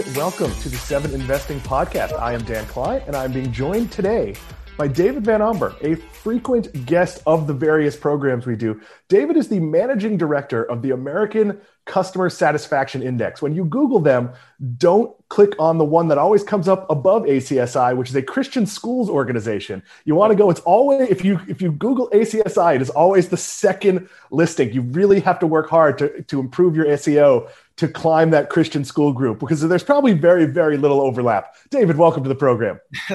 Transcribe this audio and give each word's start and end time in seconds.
and 0.00 0.16
welcome 0.16 0.52
to 0.56 0.68
the 0.68 0.76
Seven 0.76 1.14
Investing 1.14 1.58
Podcast. 1.60 2.12
I 2.18 2.34
am 2.34 2.42
Dan 2.44 2.66
Kline, 2.66 3.02
and 3.06 3.16
I'm 3.16 3.32
being 3.32 3.50
joined 3.52 3.92
today 3.92 4.34
by 4.76 4.88
David 4.88 5.24
VanAmburg, 5.24 5.80
a 5.82 5.96
frequent 6.26 6.86
guest 6.86 7.22
of 7.24 7.46
the 7.46 7.54
various 7.54 7.94
programs 7.94 8.46
we 8.46 8.56
do. 8.56 8.80
David 9.08 9.36
is 9.36 9.46
the 9.46 9.60
managing 9.60 10.16
director 10.16 10.64
of 10.64 10.82
the 10.82 10.90
American 10.90 11.60
Customer 11.84 12.28
Satisfaction 12.28 13.00
Index. 13.00 13.40
When 13.40 13.54
you 13.54 13.64
Google 13.64 14.00
them, 14.00 14.32
don't 14.76 15.14
click 15.28 15.52
on 15.60 15.78
the 15.78 15.84
one 15.84 16.08
that 16.08 16.18
always 16.18 16.42
comes 16.42 16.66
up 16.66 16.90
above 16.90 17.22
ACSI, 17.22 17.96
which 17.96 18.10
is 18.10 18.16
a 18.16 18.22
Christian 18.22 18.66
schools 18.66 19.08
organization. 19.08 19.84
You 20.04 20.16
want 20.16 20.32
to 20.32 20.36
go, 20.36 20.50
it's 20.50 20.60
always 20.60 21.08
if 21.08 21.24
you 21.24 21.40
if 21.46 21.62
you 21.62 21.70
Google 21.70 22.10
ACSI, 22.10 22.74
it 22.74 22.82
is 22.82 22.90
always 22.90 23.28
the 23.28 23.36
second 23.36 24.08
listing. 24.32 24.72
You 24.72 24.82
really 24.82 25.20
have 25.20 25.38
to 25.38 25.46
work 25.46 25.70
hard 25.70 25.96
to, 25.98 26.22
to 26.22 26.40
improve 26.40 26.74
your 26.74 26.86
SEO 26.86 27.48
to 27.76 27.88
climb 27.88 28.30
that 28.30 28.48
Christian 28.48 28.84
school 28.84 29.12
group 29.12 29.38
because 29.38 29.60
there's 29.60 29.84
probably 29.84 30.14
very, 30.14 30.46
very 30.46 30.78
little 30.78 31.00
overlap. 31.00 31.54
David, 31.70 31.96
welcome 31.98 32.22
to 32.22 32.28
the 32.28 32.34
program. 32.34 32.80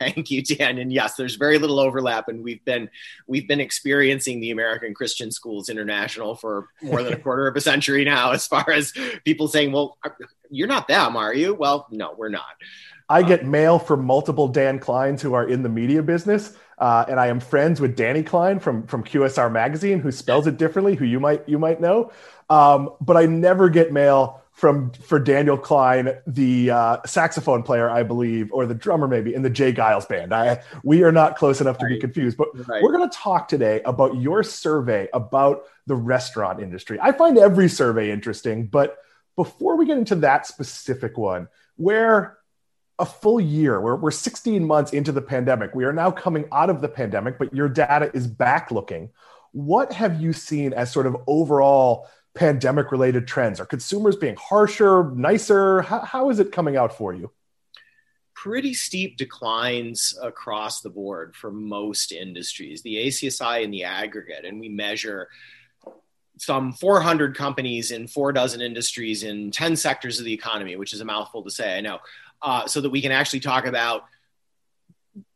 Thank 0.00 0.30
you, 0.30 0.42
Dan. 0.42 0.78
And 0.78 0.92
yes, 0.92 1.14
there's 1.14 1.36
very 1.36 1.58
little 1.58 1.78
overlap, 1.78 2.28
and 2.28 2.42
we've 2.42 2.57
been 2.64 2.88
we've 3.26 3.48
been 3.48 3.60
experiencing 3.60 4.40
the 4.40 4.50
American 4.50 4.94
Christian 4.94 5.30
Schools 5.30 5.68
International 5.68 6.34
for 6.34 6.68
more 6.82 7.02
than 7.02 7.12
a 7.12 7.18
quarter 7.22 7.46
of 7.46 7.56
a 7.56 7.60
century 7.60 8.04
now. 8.04 8.32
As 8.32 8.46
far 8.46 8.70
as 8.70 8.92
people 9.24 9.48
saying, 9.48 9.72
"Well, 9.72 9.98
you're 10.50 10.68
not 10.68 10.88
them, 10.88 11.16
are 11.16 11.34
you?" 11.34 11.54
Well, 11.54 11.86
no, 11.90 12.14
we're 12.16 12.28
not. 12.28 12.44
I 13.10 13.22
get 13.22 13.46
mail 13.46 13.78
from 13.78 14.04
multiple 14.04 14.48
Dan 14.48 14.78
Klines 14.78 15.22
who 15.22 15.32
are 15.32 15.48
in 15.48 15.62
the 15.62 15.68
media 15.70 16.02
business. 16.02 16.54
Uh, 16.76 17.04
and 17.08 17.18
I 17.18 17.28
am 17.28 17.40
friends 17.40 17.80
with 17.80 17.96
Danny 17.96 18.22
Klein 18.22 18.60
from 18.60 18.86
from 18.86 19.02
QSR 19.02 19.50
Magazine, 19.50 19.98
who 19.98 20.12
spells 20.12 20.46
it 20.46 20.58
differently, 20.58 20.94
who 20.94 21.04
you 21.04 21.18
might 21.18 21.48
you 21.48 21.58
might 21.58 21.80
know. 21.80 22.12
Um, 22.50 22.90
but 23.00 23.16
I 23.16 23.26
never 23.26 23.68
get 23.68 23.92
mail 23.92 24.42
from 24.58 24.90
for 24.90 25.20
Daniel 25.20 25.56
Klein, 25.56 26.18
the 26.26 26.72
uh, 26.72 26.96
saxophone 27.06 27.62
player, 27.62 27.88
I 27.88 28.02
believe, 28.02 28.52
or 28.52 28.66
the 28.66 28.74
drummer 28.74 29.06
maybe 29.06 29.32
in 29.32 29.42
the 29.42 29.50
J. 29.50 29.72
Geils 29.72 30.08
band. 30.08 30.34
I 30.34 30.62
we 30.82 31.04
are 31.04 31.12
not 31.12 31.36
close 31.36 31.60
enough 31.60 31.78
to 31.78 31.84
right. 31.84 31.94
be 31.94 32.00
confused, 32.00 32.36
but 32.36 32.48
right. 32.66 32.82
we're 32.82 32.90
going 32.90 33.08
to 33.08 33.16
talk 33.16 33.46
today 33.46 33.80
about 33.84 34.16
your 34.16 34.42
survey 34.42 35.08
about 35.14 35.62
the 35.86 35.94
restaurant 35.94 36.60
industry. 36.60 36.98
I 37.00 37.12
find 37.12 37.38
every 37.38 37.68
survey 37.68 38.10
interesting, 38.10 38.66
but 38.66 38.98
before 39.36 39.76
we 39.76 39.86
get 39.86 39.96
into 39.96 40.16
that 40.16 40.44
specific 40.44 41.16
one, 41.16 41.46
where 41.76 42.38
a 42.98 43.06
full 43.06 43.40
year, 43.40 43.80
we're, 43.80 43.94
we're 43.94 44.10
16 44.10 44.66
months 44.66 44.92
into 44.92 45.12
the 45.12 45.22
pandemic, 45.22 45.72
we 45.72 45.84
are 45.84 45.92
now 45.92 46.10
coming 46.10 46.46
out 46.50 46.68
of 46.68 46.80
the 46.80 46.88
pandemic, 46.88 47.38
but 47.38 47.54
your 47.54 47.68
data 47.68 48.10
is 48.12 48.26
back 48.26 48.72
looking. 48.72 49.10
What 49.52 49.92
have 49.92 50.20
you 50.20 50.32
seen 50.32 50.72
as 50.72 50.92
sort 50.92 51.06
of 51.06 51.16
overall 51.28 52.08
pandemic 52.38 52.92
related 52.92 53.26
trends? 53.26 53.60
Are 53.60 53.66
consumers 53.66 54.16
being 54.16 54.36
harsher, 54.36 55.10
nicer? 55.10 55.82
How, 55.82 56.00
how 56.00 56.30
is 56.30 56.38
it 56.38 56.52
coming 56.52 56.76
out 56.76 56.96
for 56.96 57.12
you? 57.12 57.30
Pretty 58.34 58.72
steep 58.72 59.16
declines 59.16 60.16
across 60.22 60.80
the 60.80 60.90
board 60.90 61.34
for 61.34 61.50
most 61.50 62.12
industries, 62.12 62.82
the 62.82 62.94
ACSI 63.06 63.64
and 63.64 63.74
the 63.74 63.82
aggregate, 63.84 64.44
and 64.44 64.60
we 64.60 64.68
measure 64.68 65.28
some 66.36 66.72
400 66.72 67.36
companies 67.36 67.90
in 67.90 68.06
four 68.06 68.32
dozen 68.32 68.60
industries 68.60 69.24
in 69.24 69.50
10 69.50 69.74
sectors 69.74 70.20
of 70.20 70.24
the 70.24 70.32
economy, 70.32 70.76
which 70.76 70.92
is 70.92 71.00
a 71.00 71.04
mouthful 71.04 71.42
to 71.42 71.50
say, 71.50 71.76
I 71.76 71.80
know, 71.80 71.98
uh, 72.40 72.66
so 72.68 72.80
that 72.80 72.90
we 72.90 73.02
can 73.02 73.10
actually 73.10 73.40
talk 73.40 73.66
about 73.66 74.04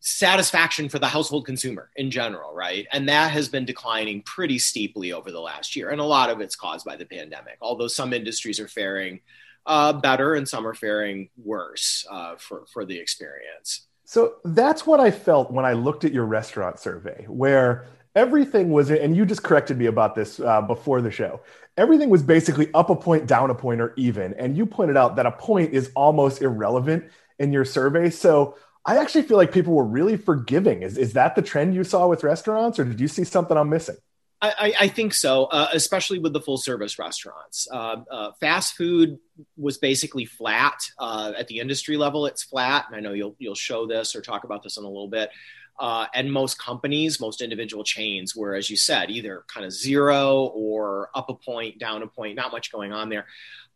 satisfaction 0.00 0.88
for 0.88 0.98
the 0.98 1.06
household 1.06 1.46
consumer 1.46 1.90
in 1.96 2.10
general, 2.10 2.54
right? 2.54 2.86
And 2.92 3.08
that 3.08 3.30
has 3.30 3.48
been 3.48 3.64
declining 3.64 4.22
pretty 4.22 4.58
steeply 4.58 5.12
over 5.12 5.30
the 5.30 5.40
last 5.40 5.76
year. 5.76 5.90
And 5.90 6.00
a 6.00 6.04
lot 6.04 6.30
of 6.30 6.40
it's 6.40 6.56
caused 6.56 6.84
by 6.84 6.96
the 6.96 7.06
pandemic, 7.06 7.58
although 7.60 7.88
some 7.88 8.12
industries 8.12 8.60
are 8.60 8.68
faring 8.68 9.20
uh, 9.66 9.92
better 9.92 10.34
and 10.34 10.48
some 10.48 10.66
are 10.66 10.74
faring 10.74 11.28
worse 11.36 12.06
uh, 12.10 12.36
for, 12.36 12.64
for 12.72 12.84
the 12.84 12.98
experience. 12.98 13.86
So 14.04 14.34
that's 14.44 14.86
what 14.86 15.00
I 15.00 15.10
felt 15.10 15.50
when 15.50 15.64
I 15.64 15.72
looked 15.72 16.04
at 16.04 16.12
your 16.12 16.26
restaurant 16.26 16.78
survey, 16.78 17.24
where 17.28 17.86
everything 18.14 18.70
was, 18.70 18.90
and 18.90 19.16
you 19.16 19.24
just 19.24 19.42
corrected 19.42 19.78
me 19.78 19.86
about 19.86 20.14
this 20.14 20.40
uh, 20.40 20.60
before 20.60 21.00
the 21.00 21.10
show. 21.10 21.40
Everything 21.76 22.10
was 22.10 22.22
basically 22.22 22.68
up 22.74 22.90
a 22.90 22.96
point, 22.96 23.26
down 23.26 23.50
a 23.50 23.54
point, 23.54 23.80
or 23.80 23.94
even. 23.96 24.34
And 24.34 24.56
you 24.56 24.66
pointed 24.66 24.96
out 24.96 25.16
that 25.16 25.24
a 25.24 25.32
point 25.32 25.72
is 25.72 25.90
almost 25.94 26.42
irrelevant 26.42 27.04
in 27.38 27.52
your 27.52 27.64
survey. 27.64 28.10
So 28.10 28.56
I 28.84 28.98
actually 28.98 29.22
feel 29.22 29.36
like 29.36 29.52
people 29.52 29.74
were 29.74 29.84
really 29.84 30.16
forgiving. 30.16 30.82
Is, 30.82 30.98
is 30.98 31.12
that 31.12 31.36
the 31.36 31.42
trend 31.42 31.74
you 31.74 31.84
saw 31.84 32.08
with 32.08 32.24
restaurants, 32.24 32.78
or 32.78 32.84
did 32.84 33.00
you 33.00 33.08
see 33.08 33.24
something 33.24 33.56
I'm 33.56 33.68
missing? 33.68 33.96
I, 34.44 34.74
I 34.80 34.88
think 34.88 35.14
so, 35.14 35.44
uh, 35.44 35.68
especially 35.72 36.18
with 36.18 36.32
the 36.32 36.40
full 36.40 36.58
service 36.58 36.98
restaurants. 36.98 37.68
Uh, 37.70 37.98
uh, 38.10 38.32
fast 38.40 38.74
food 38.74 39.18
was 39.56 39.78
basically 39.78 40.24
flat 40.24 40.80
uh, 40.98 41.32
at 41.38 41.46
the 41.46 41.60
industry 41.60 41.96
level. 41.96 42.26
It's 42.26 42.42
flat, 42.42 42.86
and 42.88 42.96
I 42.96 43.00
know 43.00 43.12
you'll 43.12 43.36
you'll 43.38 43.54
show 43.54 43.86
this 43.86 44.16
or 44.16 44.20
talk 44.20 44.42
about 44.42 44.64
this 44.64 44.78
in 44.78 44.84
a 44.84 44.88
little 44.88 45.06
bit. 45.06 45.30
Uh, 45.78 46.06
and 46.12 46.32
most 46.32 46.58
companies, 46.58 47.20
most 47.20 47.40
individual 47.40 47.84
chains 47.84 48.34
were, 48.34 48.56
as 48.56 48.68
you 48.68 48.76
said, 48.76 49.10
either 49.10 49.44
kind 49.46 49.64
of 49.64 49.72
zero 49.72 50.50
or 50.54 51.08
up 51.14 51.28
a 51.28 51.34
point, 51.34 51.78
down 51.78 52.02
a 52.02 52.06
point. 52.08 52.34
Not 52.34 52.50
much 52.50 52.72
going 52.72 52.92
on 52.92 53.10
there. 53.10 53.26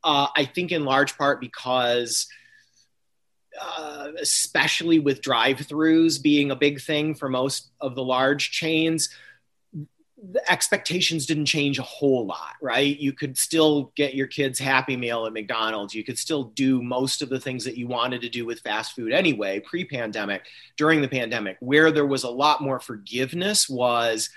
Uh, 0.03 0.27
I 0.37 0.47
think 0.47 0.73
in 0.73 0.85
large 0.85 1.17
part 1.17 1.41
because 1.41 2.27
uh, 3.61 4.09
especially 4.21 4.99
with 4.99 5.23
drive-throughs 5.23 6.23
being 6.23 6.51
a 6.51 6.57
big 6.57 6.81
thing 6.81 7.15
for 7.15 7.29
most 7.29 7.71
of 7.81 7.95
the 7.95 8.03
large 8.03 8.51
chains 8.51 9.09
the 10.33 10.51
expectations 10.51 11.27
didn't 11.27 11.45
change 11.45 11.79
a 11.79 11.83
whole 11.83 12.27
lot 12.27 12.55
right 12.63 12.99
you 12.99 13.13
could 13.13 13.37
still 13.37 13.93
get 13.95 14.15
your 14.15 14.27
kids 14.27 14.59
happy 14.59 14.97
meal 14.97 15.27
at 15.27 15.33
mcdonald's 15.33 15.95
you 15.95 16.03
could 16.03 16.19
still 16.19 16.45
do 16.45 16.83
most 16.83 17.21
of 17.21 17.29
the 17.29 17.39
things 17.39 17.65
that 17.65 17.77
you 17.77 17.87
wanted 17.87 18.23
to 18.23 18.29
do 18.31 18.47
with 18.47 18.61
fast 18.61 18.97
food 18.97 19.13
anyway 19.13 19.61
pre-pandemic 19.61 20.43
during 20.79 21.03
the 21.03 21.09
pandemic 21.09 21.59
where 21.61 21.91
there 21.91 22.07
was 22.07 22.25
a 22.25 22.31
lot 22.31 22.63
more 22.63 22.81
forgiveness 22.81 23.69
was 23.69 24.31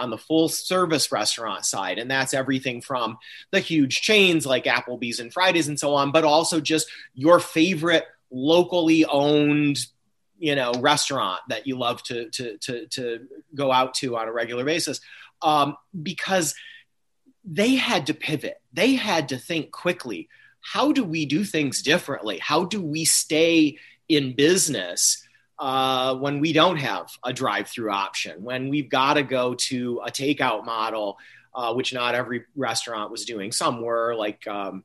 on 0.00 0.10
the 0.10 0.18
full 0.18 0.48
service 0.48 1.12
restaurant 1.12 1.64
side. 1.64 1.98
And 1.98 2.10
that's 2.10 2.34
everything 2.34 2.80
from 2.80 3.18
the 3.50 3.60
huge 3.60 4.00
chains 4.00 4.46
like 4.46 4.64
Applebee's 4.64 5.20
and 5.20 5.32
Fridays 5.32 5.68
and 5.68 5.78
so 5.78 5.94
on, 5.94 6.10
but 6.10 6.24
also 6.24 6.60
just 6.60 6.88
your 7.14 7.38
favorite 7.38 8.06
locally 8.30 9.04
owned 9.04 9.78
you 10.38 10.54
know 10.54 10.72
restaurant 10.80 11.40
that 11.48 11.66
you 11.66 11.78
love 11.78 12.02
to 12.04 12.30
to 12.30 12.56
to, 12.58 12.86
to 12.88 13.26
go 13.54 13.70
out 13.70 13.94
to 13.94 14.16
on 14.16 14.28
a 14.28 14.32
regular 14.32 14.64
basis. 14.64 15.00
Um, 15.42 15.76
because 16.02 16.54
they 17.44 17.74
had 17.74 18.06
to 18.08 18.14
pivot. 18.14 18.60
They 18.72 18.94
had 18.94 19.30
to 19.30 19.38
think 19.38 19.70
quickly. 19.70 20.28
How 20.60 20.92
do 20.92 21.02
we 21.02 21.24
do 21.24 21.44
things 21.44 21.80
differently? 21.80 22.38
How 22.38 22.64
do 22.64 22.82
we 22.82 23.06
stay 23.06 23.78
in 24.06 24.36
business 24.36 25.26
uh, 25.58 26.14
when 26.16 26.40
we 26.40 26.52
don't 26.52 26.76
have 26.76 27.08
a 27.24 27.32
drive-through 27.32 27.90
option? 27.90 28.44
When 28.44 28.68
we've 28.68 28.90
got 28.90 29.14
to 29.14 29.22
go 29.22 29.54
to 29.54 30.02
a 30.04 30.10
takeout 30.10 30.66
model 30.66 31.16
uh, 31.54 31.74
which 31.74 31.92
not 31.92 32.14
every 32.14 32.44
restaurant 32.56 33.10
was 33.10 33.24
doing. 33.24 33.52
Some 33.52 33.82
were 33.82 34.14
like 34.14 34.46
um, 34.46 34.84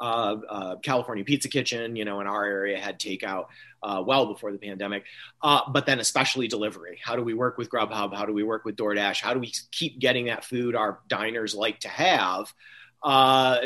uh, 0.00 0.36
uh, 0.48 0.76
California 0.76 1.24
Pizza 1.24 1.48
Kitchen, 1.48 1.96
you 1.96 2.04
know, 2.04 2.20
in 2.20 2.26
our 2.26 2.44
area 2.44 2.78
had 2.78 2.98
takeout 2.98 3.46
uh, 3.82 4.02
well 4.06 4.26
before 4.26 4.52
the 4.52 4.58
pandemic. 4.58 5.04
Uh, 5.42 5.60
but 5.70 5.86
then 5.86 6.00
especially 6.00 6.48
delivery. 6.48 6.98
How 7.02 7.16
do 7.16 7.22
we 7.22 7.34
work 7.34 7.58
with 7.58 7.70
Grubhub? 7.70 8.14
How 8.14 8.24
do 8.24 8.32
we 8.32 8.42
work 8.42 8.64
with 8.64 8.76
DoorDash? 8.76 9.20
How 9.20 9.34
do 9.34 9.40
we 9.40 9.52
keep 9.70 9.98
getting 9.98 10.26
that 10.26 10.44
food 10.44 10.74
our 10.74 11.00
diners 11.08 11.54
like 11.54 11.80
to 11.80 11.88
have 11.88 12.52
uh, 13.02 13.58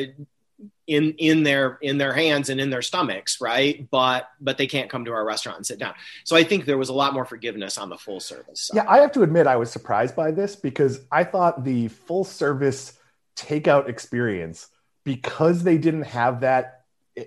in 0.86 1.14
in 1.18 1.42
their 1.42 1.78
in 1.80 1.98
their 1.98 2.12
hands 2.12 2.50
and 2.50 2.60
in 2.60 2.70
their 2.70 2.82
stomachs, 2.82 3.40
right? 3.40 3.88
But 3.90 4.28
but 4.40 4.58
they 4.58 4.66
can't 4.66 4.90
come 4.90 5.04
to 5.06 5.12
our 5.12 5.24
restaurant 5.24 5.58
and 5.58 5.66
sit 5.66 5.78
down. 5.78 5.94
So 6.24 6.36
I 6.36 6.44
think 6.44 6.64
there 6.64 6.78
was 6.78 6.90
a 6.90 6.92
lot 6.92 7.14
more 7.14 7.24
forgiveness 7.24 7.78
on 7.78 7.88
the 7.88 7.96
full 7.96 8.20
service. 8.20 8.62
Side. 8.62 8.76
Yeah, 8.76 8.84
I 8.88 8.98
have 8.98 9.12
to 9.12 9.22
admit 9.22 9.46
I 9.46 9.56
was 9.56 9.70
surprised 9.70 10.14
by 10.14 10.30
this 10.30 10.56
because 10.56 11.00
I 11.10 11.24
thought 11.24 11.64
the 11.64 11.88
full 11.88 12.24
service 12.24 12.98
takeout 13.36 13.88
experience 13.88 14.68
because 15.04 15.62
they 15.62 15.78
didn't 15.78 16.04
have 16.04 16.40
that 16.40 16.80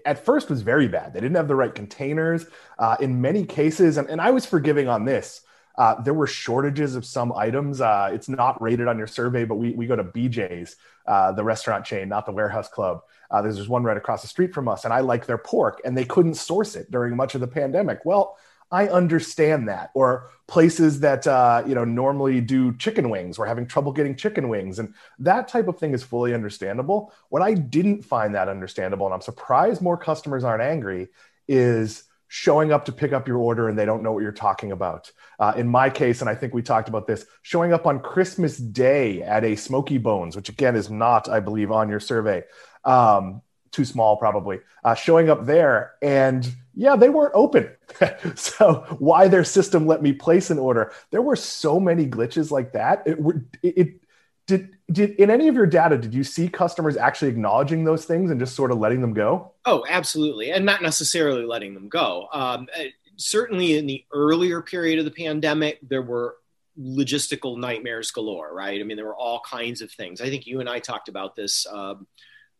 at 0.05 0.25
first 0.25 0.49
was 0.49 0.61
very 0.61 0.87
bad. 0.87 1.13
They 1.13 1.19
didn't 1.19 1.37
have 1.37 1.47
the 1.47 1.55
right 1.55 1.73
containers 1.73 2.45
uh, 2.77 2.97
in 2.99 3.21
many 3.21 3.45
cases, 3.45 3.97
and, 3.97 4.09
and 4.09 4.19
I 4.19 4.31
was 4.31 4.45
forgiving 4.45 4.87
on 4.87 5.05
this. 5.05 5.41
Uh, 5.77 6.01
there 6.01 6.13
were 6.13 6.27
shortages 6.27 6.95
of 6.95 7.05
some 7.05 7.31
items. 7.33 7.79
Uh, 7.79 8.09
it's 8.11 8.27
not 8.27 8.59
rated 8.61 8.87
on 8.87 8.97
your 8.97 9.07
survey, 9.07 9.45
but 9.45 9.55
we, 9.55 9.71
we 9.73 9.85
go 9.85 9.95
to 9.95 10.03
BJ's, 10.03 10.75
uh, 11.05 11.31
the 11.31 11.43
restaurant 11.43 11.85
chain, 11.85 12.09
not 12.09 12.25
the 12.25 12.31
warehouse 12.31 12.67
club. 12.67 13.01
Uh, 13.29 13.41
there's, 13.41 13.55
there's 13.55 13.69
one 13.69 13.83
right 13.83 13.95
across 13.95 14.23
the 14.23 14.27
street 14.27 14.53
from 14.53 14.67
us, 14.67 14.85
and 14.85 14.93
I 14.93 15.01
like 15.01 15.25
their 15.25 15.37
pork, 15.37 15.81
and 15.85 15.95
they 15.95 16.05
couldn't 16.05 16.33
source 16.33 16.75
it 16.75 16.89
during 16.89 17.15
much 17.15 17.35
of 17.35 17.41
the 17.41 17.47
pandemic. 17.47 18.03
Well, 18.05 18.37
I 18.71 18.87
understand 18.87 19.69
that. 19.69 19.91
Or 19.93 20.29
places 20.47 21.01
that 21.01 21.27
uh, 21.27 21.63
you 21.65 21.75
know 21.75 21.83
normally 21.83 22.41
do 22.41 22.75
chicken 22.77 23.09
wings, 23.09 23.37
we're 23.37 23.45
having 23.45 23.67
trouble 23.67 23.91
getting 23.91 24.15
chicken 24.15 24.49
wings, 24.49 24.79
and 24.79 24.93
that 25.19 25.47
type 25.47 25.67
of 25.67 25.77
thing 25.77 25.93
is 25.93 26.03
fully 26.03 26.33
understandable. 26.33 27.13
What 27.29 27.41
I 27.41 27.53
didn't 27.53 28.03
find 28.03 28.35
that 28.35 28.49
understandable, 28.49 29.05
and 29.05 29.13
I'm 29.13 29.21
surprised 29.21 29.81
more 29.81 29.97
customers 29.97 30.43
aren't 30.43 30.63
angry, 30.63 31.09
is 31.47 32.03
showing 32.29 32.73
up 32.73 32.85
to 32.85 32.91
pick 32.91 33.13
up 33.13 33.27
your 33.27 33.37
order 33.37 33.69
and 33.69 33.79
they 33.79 33.85
don't 33.85 34.03
know 34.03 34.11
what 34.11 34.21
you're 34.21 34.31
talking 34.31 34.71
about. 34.71 35.11
Uh, 35.39 35.53
in 35.55 35.67
my 35.67 35.89
case, 35.89 36.21
and 36.21 36.29
I 36.29 36.35
think 36.35 36.53
we 36.53 36.61
talked 36.61 36.89
about 36.89 37.07
this, 37.07 37.25
showing 37.41 37.71
up 37.71 37.85
on 37.85 38.01
Christmas 38.01 38.57
Day 38.57 39.21
at 39.21 39.43
a 39.45 39.55
Smoky 39.55 39.97
Bones, 39.97 40.35
which 40.35 40.49
again 40.49 40.75
is 40.75 40.89
not, 40.89 41.29
I 41.29 41.39
believe, 41.39 41.71
on 41.71 41.89
your 41.89 41.99
survey. 41.99 42.43
Um, 42.83 43.41
too 43.77 43.85
small 43.85 44.17
probably, 44.17 44.59
uh, 44.83 44.95
showing 44.95 45.29
up 45.29 45.45
there. 45.45 45.93
And 46.01 46.49
yeah, 46.73 46.95
they 46.95 47.09
weren't 47.09 47.35
open. 47.35 47.69
so 48.35 48.85
why 48.97 49.27
their 49.27 49.43
system 49.43 49.85
let 49.85 50.01
me 50.01 50.13
place 50.13 50.49
an 50.49 50.57
order? 50.57 50.91
There 51.11 51.21
were 51.21 51.35
so 51.35 51.79
many 51.79 52.07
glitches 52.07 52.49
like 52.49 52.73
that. 52.73 53.03
It, 53.05 53.19
it, 53.61 53.77
it 53.77 54.01
did 54.47 54.69
did 54.91 55.11
in 55.11 55.29
any 55.29 55.47
of 55.47 55.55
your 55.55 55.65
data 55.65 55.97
did 55.97 56.13
you 56.13 56.23
see 56.23 56.47
customers 56.47 56.97
actually 56.97 57.29
acknowledging 57.29 57.83
those 57.83 58.05
things 58.05 58.31
and 58.31 58.39
just 58.39 58.55
sort 58.55 58.71
of 58.71 58.77
letting 58.77 59.01
them 59.01 59.13
go 59.13 59.51
oh 59.65 59.85
absolutely 59.89 60.51
and 60.51 60.65
not 60.65 60.81
necessarily 60.81 61.43
letting 61.43 61.73
them 61.73 61.89
go 61.89 62.29
um, 62.31 62.67
uh, 62.79 62.83
certainly 63.17 63.77
in 63.77 63.85
the 63.85 64.05
earlier 64.13 64.61
period 64.61 64.97
of 64.99 65.03
the 65.03 65.11
pandemic 65.11 65.79
there 65.81 66.01
were 66.01 66.37
logistical 66.79 67.57
nightmares 67.57 68.09
galore 68.11 68.53
right 68.53 68.79
i 68.79 68.83
mean 68.85 68.95
there 68.95 69.05
were 69.05 69.17
all 69.17 69.41
kinds 69.41 69.81
of 69.81 69.91
things 69.91 70.21
i 70.21 70.29
think 70.29 70.47
you 70.47 70.61
and 70.61 70.69
i 70.69 70.79
talked 70.79 71.09
about 71.09 71.35
this 71.35 71.67
um, 71.67 72.07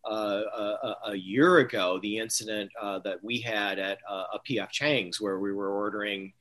uh, 0.10 0.42
a, 0.84 0.96
a, 1.12 1.16
year 1.16 1.58
ago 1.60 2.00
the 2.02 2.18
incident 2.18 2.72
uh, 2.82 3.00
that 3.00 3.24
we 3.24 3.40
had 3.40 3.80
at 3.80 4.00
uh, 4.10 4.24
a 4.34 4.40
pf 4.48 4.70
chang's 4.70 5.20
where 5.20 5.40
we 5.40 5.52
were 5.52 5.70
ordering 5.70 6.34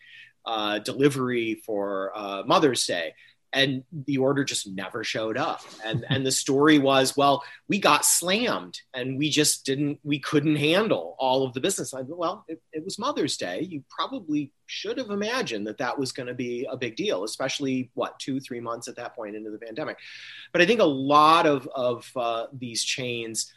uh, 0.44 0.78
delivery 0.80 1.54
for 1.66 2.12
mother's 2.46 2.86
day 2.86 3.12
and 3.56 3.82
the 3.90 4.18
order 4.18 4.44
just 4.44 4.68
never 4.68 5.02
showed 5.02 5.38
up. 5.38 5.62
And 5.84 6.04
and 6.10 6.24
the 6.24 6.30
story 6.30 6.78
was 6.78 7.16
well 7.16 7.42
we 7.68 7.78
got 7.78 8.04
slammed 8.04 8.78
and 8.94 9.18
we 9.18 9.30
just 9.30 9.64
didn't 9.64 9.98
we 10.04 10.20
couldn't 10.20 10.56
handle 10.56 11.16
all 11.18 11.44
of 11.44 11.54
the 11.54 11.60
business. 11.60 11.94
I, 11.94 12.02
well 12.02 12.44
it, 12.48 12.60
it 12.72 12.84
was 12.84 12.98
mother's 12.98 13.38
day. 13.38 13.62
You 13.62 13.82
probably 13.88 14.52
should 14.66 14.98
have 14.98 15.10
imagined 15.10 15.66
that 15.66 15.78
that 15.78 15.98
was 15.98 16.12
going 16.12 16.26
to 16.26 16.34
be 16.34 16.66
a 16.70 16.76
big 16.76 16.96
deal 16.96 17.24
especially 17.24 17.90
what 17.94 18.18
two 18.18 18.38
three 18.40 18.60
months 18.60 18.88
at 18.88 18.96
that 18.96 19.16
point 19.16 19.34
into 19.34 19.50
the 19.50 19.58
pandemic. 19.58 19.96
But 20.52 20.60
i 20.60 20.66
think 20.66 20.80
a 20.80 20.84
lot 20.84 21.46
of 21.46 21.66
of 21.74 22.10
uh, 22.14 22.46
these 22.52 22.84
chains 22.84 23.52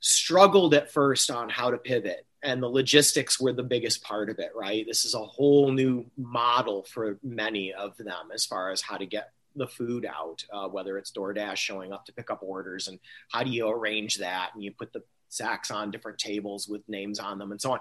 struggled 0.00 0.74
at 0.74 0.92
first 0.92 1.30
on 1.30 1.48
how 1.48 1.70
to 1.70 1.78
pivot 1.78 2.26
and 2.42 2.62
the 2.62 2.68
logistics 2.68 3.40
were 3.40 3.52
the 3.52 3.62
biggest 3.62 4.02
part 4.02 4.28
of 4.28 4.38
it 4.38 4.50
right? 4.54 4.84
This 4.86 5.04
is 5.04 5.14
a 5.14 5.24
whole 5.24 5.70
new 5.72 6.04
model 6.16 6.84
for 6.84 7.18
many 7.22 7.72
of 7.72 7.96
them 7.96 8.30
as 8.34 8.44
far 8.44 8.70
as 8.70 8.82
how 8.82 8.96
to 8.96 9.06
get 9.06 9.32
the 9.56 9.66
food 9.66 10.06
out, 10.06 10.44
uh, 10.52 10.68
whether 10.68 10.98
it's 10.98 11.10
DoorDash 11.12 11.56
showing 11.56 11.92
up 11.92 12.04
to 12.06 12.12
pick 12.12 12.30
up 12.30 12.42
orders, 12.42 12.88
and 12.88 12.98
how 13.30 13.42
do 13.42 13.50
you 13.50 13.68
arrange 13.68 14.16
that? 14.18 14.50
And 14.54 14.62
you 14.62 14.72
put 14.72 14.92
the 14.92 15.02
sacks 15.28 15.70
on 15.70 15.90
different 15.90 16.18
tables 16.18 16.68
with 16.68 16.88
names 16.88 17.18
on 17.18 17.38
them 17.38 17.50
and 17.50 17.60
so 17.60 17.72
on, 17.72 17.80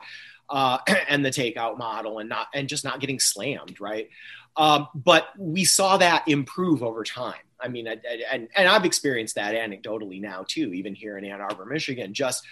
uh, 0.50 0.78
and 1.10 1.24
the 1.26 1.30
takeout 1.30 1.78
model, 1.78 2.20
and 2.20 2.30
not 2.30 2.48
and 2.54 2.70
just 2.70 2.84
not 2.84 3.00
getting 3.00 3.20
slammed, 3.20 3.80
right? 3.80 4.10
Um, 4.58 4.88
but 4.94 5.28
we 5.38 5.66
saw 5.66 5.98
that 5.98 6.28
improve 6.28 6.82
over 6.82 7.04
time. 7.04 7.36
I 7.60 7.68
mean, 7.68 7.88
and 7.88 8.50
and 8.56 8.68
I've 8.68 8.86
experienced 8.86 9.36
that 9.36 9.56
anecdotally 9.56 10.22
now 10.22 10.46
too, 10.48 10.74
even 10.74 10.96
here 10.96 11.18
in 11.18 11.26
Ann 11.26 11.42
Arbor, 11.42 11.66
Michigan. 11.66 12.14
Just 12.14 12.46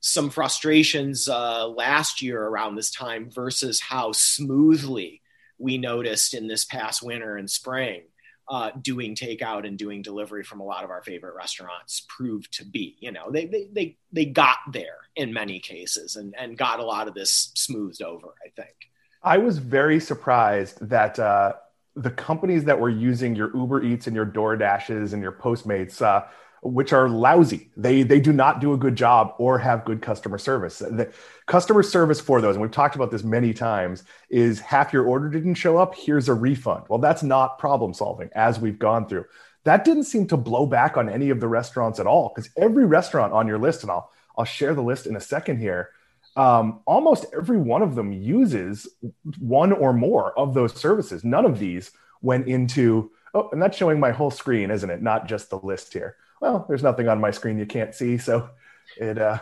some 0.00 0.30
frustrations 0.30 1.28
uh, 1.28 1.66
last 1.66 2.22
year 2.22 2.42
around 2.42 2.76
this 2.76 2.90
time 2.90 3.30
versus 3.30 3.80
how 3.80 4.12
smoothly 4.12 5.22
we 5.58 5.76
noticed 5.76 6.34
in 6.34 6.46
this 6.46 6.64
past 6.64 7.02
winter 7.02 7.36
and 7.36 7.50
spring 7.50 8.02
uh, 8.48 8.70
doing 8.80 9.14
takeout 9.14 9.66
and 9.66 9.78
doing 9.78 10.02
delivery 10.02 10.42
from 10.42 10.60
a 10.60 10.64
lot 10.64 10.84
of 10.84 10.90
our 10.90 11.02
favorite 11.02 11.34
restaurants 11.34 12.06
proved 12.08 12.52
to 12.54 12.64
be. 12.64 12.96
You 13.00 13.12
know, 13.12 13.30
they 13.30 13.46
they 13.46 13.68
they, 13.72 13.96
they 14.12 14.24
got 14.24 14.58
there 14.72 14.98
in 15.16 15.32
many 15.32 15.60
cases 15.60 16.16
and 16.16 16.34
and 16.38 16.56
got 16.56 16.80
a 16.80 16.84
lot 16.84 17.08
of 17.08 17.14
this 17.14 17.52
smoothed 17.54 18.02
over. 18.02 18.34
I 18.44 18.50
think. 18.50 18.74
I 19.22 19.38
was 19.38 19.58
very 19.58 20.00
surprised 20.00 20.88
that 20.88 21.18
uh, 21.18 21.54
the 21.96 22.10
companies 22.10 22.64
that 22.64 22.78
were 22.78 22.90
using 22.90 23.34
your 23.34 23.54
Uber 23.54 23.82
Eats 23.82 24.06
and 24.06 24.14
your 24.14 24.26
DoorDashes 24.26 25.12
and 25.12 25.22
your 25.22 25.32
Postmates. 25.32 26.00
Uh, 26.00 26.24
which 26.62 26.92
are 26.92 27.08
lousy. 27.08 27.70
They 27.76 28.02
they 28.02 28.20
do 28.20 28.32
not 28.32 28.60
do 28.60 28.72
a 28.72 28.76
good 28.76 28.96
job 28.96 29.34
or 29.38 29.58
have 29.58 29.84
good 29.84 30.02
customer 30.02 30.38
service. 30.38 30.78
The 30.78 31.12
customer 31.46 31.82
service 31.82 32.20
for 32.20 32.40
those, 32.40 32.56
and 32.56 32.62
we've 32.62 32.70
talked 32.70 32.96
about 32.96 33.10
this 33.10 33.24
many 33.24 33.54
times, 33.54 34.04
is 34.28 34.60
half 34.60 34.92
your 34.92 35.04
order 35.04 35.28
didn't 35.28 35.54
show 35.54 35.76
up. 35.78 35.94
Here's 35.94 36.28
a 36.28 36.34
refund. 36.34 36.84
Well, 36.88 36.98
that's 36.98 37.22
not 37.22 37.58
problem 37.58 37.94
solving 37.94 38.30
as 38.34 38.58
we've 38.58 38.78
gone 38.78 39.08
through. 39.08 39.24
That 39.64 39.84
didn't 39.84 40.04
seem 40.04 40.26
to 40.28 40.36
blow 40.36 40.66
back 40.66 40.96
on 40.96 41.08
any 41.08 41.30
of 41.30 41.40
the 41.40 41.48
restaurants 41.48 42.00
at 42.00 42.06
all 42.06 42.32
because 42.34 42.50
every 42.56 42.86
restaurant 42.86 43.32
on 43.32 43.46
your 43.46 43.58
list, 43.58 43.82
and 43.82 43.90
I'll 43.90 44.10
I'll 44.36 44.44
share 44.44 44.74
the 44.74 44.82
list 44.82 45.06
in 45.06 45.16
a 45.16 45.20
second 45.20 45.58
here. 45.58 45.90
Um, 46.36 46.80
almost 46.86 47.26
every 47.36 47.58
one 47.58 47.82
of 47.82 47.94
them 47.94 48.12
uses 48.12 48.88
one 49.38 49.72
or 49.72 49.92
more 49.92 50.38
of 50.38 50.54
those 50.54 50.74
services. 50.74 51.24
None 51.24 51.44
of 51.44 51.58
these 51.58 51.90
went 52.20 52.46
into 52.46 53.10
oh, 53.34 53.48
and 53.52 53.62
that's 53.62 53.76
showing 53.76 54.00
my 54.00 54.10
whole 54.10 54.30
screen, 54.30 54.70
isn't 54.70 54.90
it? 54.90 55.02
Not 55.02 55.28
just 55.28 55.50
the 55.50 55.58
list 55.58 55.92
here 55.92 56.16
well, 56.40 56.66
there's 56.68 56.82
nothing 56.82 57.08
on 57.08 57.20
my 57.20 57.30
screen 57.30 57.58
you 57.58 57.66
can't 57.66 57.94
see, 57.94 58.18
so 58.18 58.50
it 58.96 59.18
uh, 59.18 59.38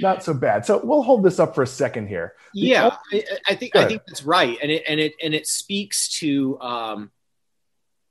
not 0.00 0.22
so 0.22 0.34
bad. 0.34 0.66
So 0.66 0.80
we'll 0.84 1.02
hold 1.02 1.22
this 1.22 1.38
up 1.38 1.54
for 1.54 1.62
a 1.62 1.66
second 1.66 2.08
here. 2.08 2.34
Yeah, 2.54 2.96
I, 3.12 3.24
I, 3.48 3.54
think 3.54 3.76
I 3.76 3.86
think 3.86 4.02
that's 4.06 4.22
right, 4.22 4.58
and 4.62 4.70
it 4.70 4.84
and 4.88 5.00
it 5.00 5.14
and 5.22 5.34
it 5.34 5.46
speaks 5.46 6.08
to. 6.20 6.60
Um, 6.60 7.10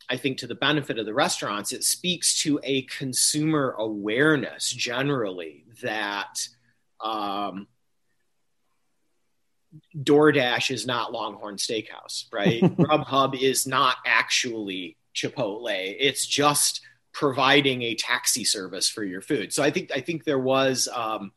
I 0.09 0.17
think 0.17 0.39
to 0.39 0.47
the 0.47 0.55
benefit 0.55 0.99
of 0.99 1.05
the 1.05 1.13
restaurants, 1.13 1.71
it 1.71 1.85
speaks 1.85 2.37
to 2.39 2.59
a 2.63 2.81
consumer 2.81 3.75
awareness 3.77 4.69
generally 4.69 5.63
that 5.81 6.49
um, 6.99 7.67
DoorDash 9.97 10.69
is 10.69 10.85
not 10.85 11.13
Longhorn 11.13 11.55
Steakhouse, 11.55 12.25
right? 12.31 12.61
Grubhub 12.61 13.39
is 13.41 13.65
not 13.65 13.95
actually 14.05 14.97
Chipotle. 15.15 15.95
It's 15.97 16.25
just 16.25 16.81
providing 17.13 17.81
a 17.81 17.95
taxi 17.95 18.43
service 18.43 18.89
for 18.89 19.03
your 19.03 19.21
food. 19.21 19.53
So 19.53 19.63
I 19.63 19.71
think 19.71 19.91
I 19.93 20.01
think 20.01 20.23
there 20.23 20.39
was 20.39 20.87
um, 20.93 21.31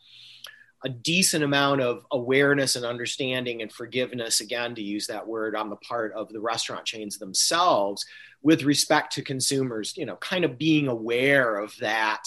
a 0.84 0.88
decent 0.88 1.42
amount 1.44 1.80
of 1.80 2.06
awareness 2.10 2.76
and 2.76 2.84
understanding 2.84 3.62
and 3.62 3.72
forgiveness, 3.72 4.40
again 4.40 4.74
to 4.74 4.82
use 4.82 5.06
that 5.06 5.26
word, 5.26 5.56
on 5.56 5.70
the 5.70 5.76
part 5.76 6.12
of 6.12 6.32
the 6.32 6.40
restaurant 6.40 6.84
chains 6.84 7.18
themselves 7.18 8.04
with 8.42 8.62
respect 8.62 9.14
to 9.14 9.22
consumers. 9.22 9.96
You 9.96 10.06
know, 10.06 10.16
kind 10.16 10.44
of 10.44 10.58
being 10.58 10.88
aware 10.88 11.58
of 11.58 11.76
that. 11.78 12.22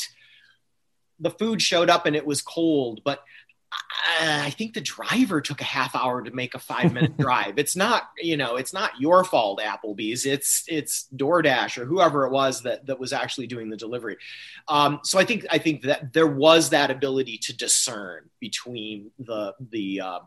The 1.20 1.32
food 1.32 1.62
showed 1.62 1.90
up 1.90 2.06
and 2.06 2.16
it 2.16 2.28
was 2.28 2.44
cold, 2.44 3.02
but 3.04 3.24
I 4.20 4.50
think 4.52 4.74
the 4.74 4.82
driver 4.82 5.42
took 5.42 5.62
a 5.62 5.66
half 5.66 5.96
hour 5.96 6.22
to 6.22 6.32
make 6.32 6.56
a 6.56 6.60
five 6.60 6.94
minute 6.94 7.18
drive. 7.20 7.58
It's 7.58 7.76
not, 7.76 8.10
you 8.18 8.38
know, 8.38 8.56
it's 8.56 8.74
not 8.74 9.00
your 9.00 9.24
fault, 9.24 9.60
Applebee's. 9.60 10.26
It's 10.26 10.64
it's 10.68 11.08
DoorDash 11.16 11.78
or 11.78 11.86
whoever 11.86 12.26
it 12.26 12.32
was 12.32 12.62
that 12.64 12.86
that 12.86 13.00
was 13.00 13.14
actually 13.14 13.48
doing 13.48 13.70
the 13.70 13.78
delivery. 13.78 14.18
Um, 14.68 15.00
so 15.04 15.20
I 15.20 15.26
think 15.26 15.46
I 15.52 15.58
think 15.58 15.84
that 15.84 16.14
there 16.14 16.28
was 16.28 16.70
that 16.70 16.92
ability 16.92 17.38
to 17.40 17.56
discern 17.56 18.30
between 18.40 19.12
the 19.20 19.54
the 19.72 20.02
uh, 20.02 20.20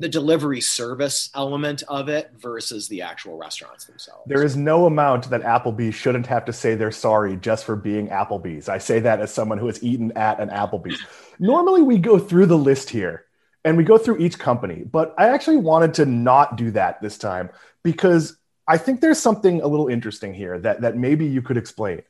the 0.00 0.08
delivery 0.08 0.62
service 0.62 1.28
element 1.34 1.82
of 1.86 2.08
it 2.08 2.32
versus 2.38 2.88
the 2.88 3.02
actual 3.02 3.36
restaurants 3.36 3.84
themselves. 3.84 4.22
There 4.26 4.42
is 4.42 4.56
no 4.56 4.86
amount 4.86 5.28
that 5.28 5.42
Applebee's 5.42 5.94
shouldn't 5.94 6.26
have 6.26 6.46
to 6.46 6.54
say 6.54 6.74
they're 6.74 6.90
sorry 6.90 7.36
just 7.36 7.66
for 7.66 7.76
being 7.76 8.08
Applebee's. 8.08 8.70
I 8.70 8.78
say 8.78 9.00
that 9.00 9.20
as 9.20 9.32
someone 9.32 9.58
who 9.58 9.66
has 9.66 9.82
eaten 9.84 10.10
at 10.16 10.40
an 10.40 10.48
Applebee's. 10.48 11.00
Normally, 11.38 11.82
we 11.82 11.98
go 11.98 12.18
through 12.18 12.46
the 12.46 12.56
list 12.56 12.88
here 12.88 13.26
and 13.62 13.76
we 13.76 13.84
go 13.84 13.98
through 13.98 14.16
each 14.16 14.38
company, 14.38 14.84
but 14.90 15.14
I 15.18 15.28
actually 15.28 15.58
wanted 15.58 15.92
to 15.94 16.06
not 16.06 16.56
do 16.56 16.70
that 16.70 17.02
this 17.02 17.18
time 17.18 17.50
because 17.82 18.38
I 18.66 18.78
think 18.78 19.02
there's 19.02 19.18
something 19.18 19.60
a 19.60 19.66
little 19.66 19.88
interesting 19.88 20.32
here 20.32 20.58
that, 20.60 20.80
that 20.80 20.96
maybe 20.96 21.26
you 21.26 21.42
could 21.42 21.58
explain. 21.58 22.00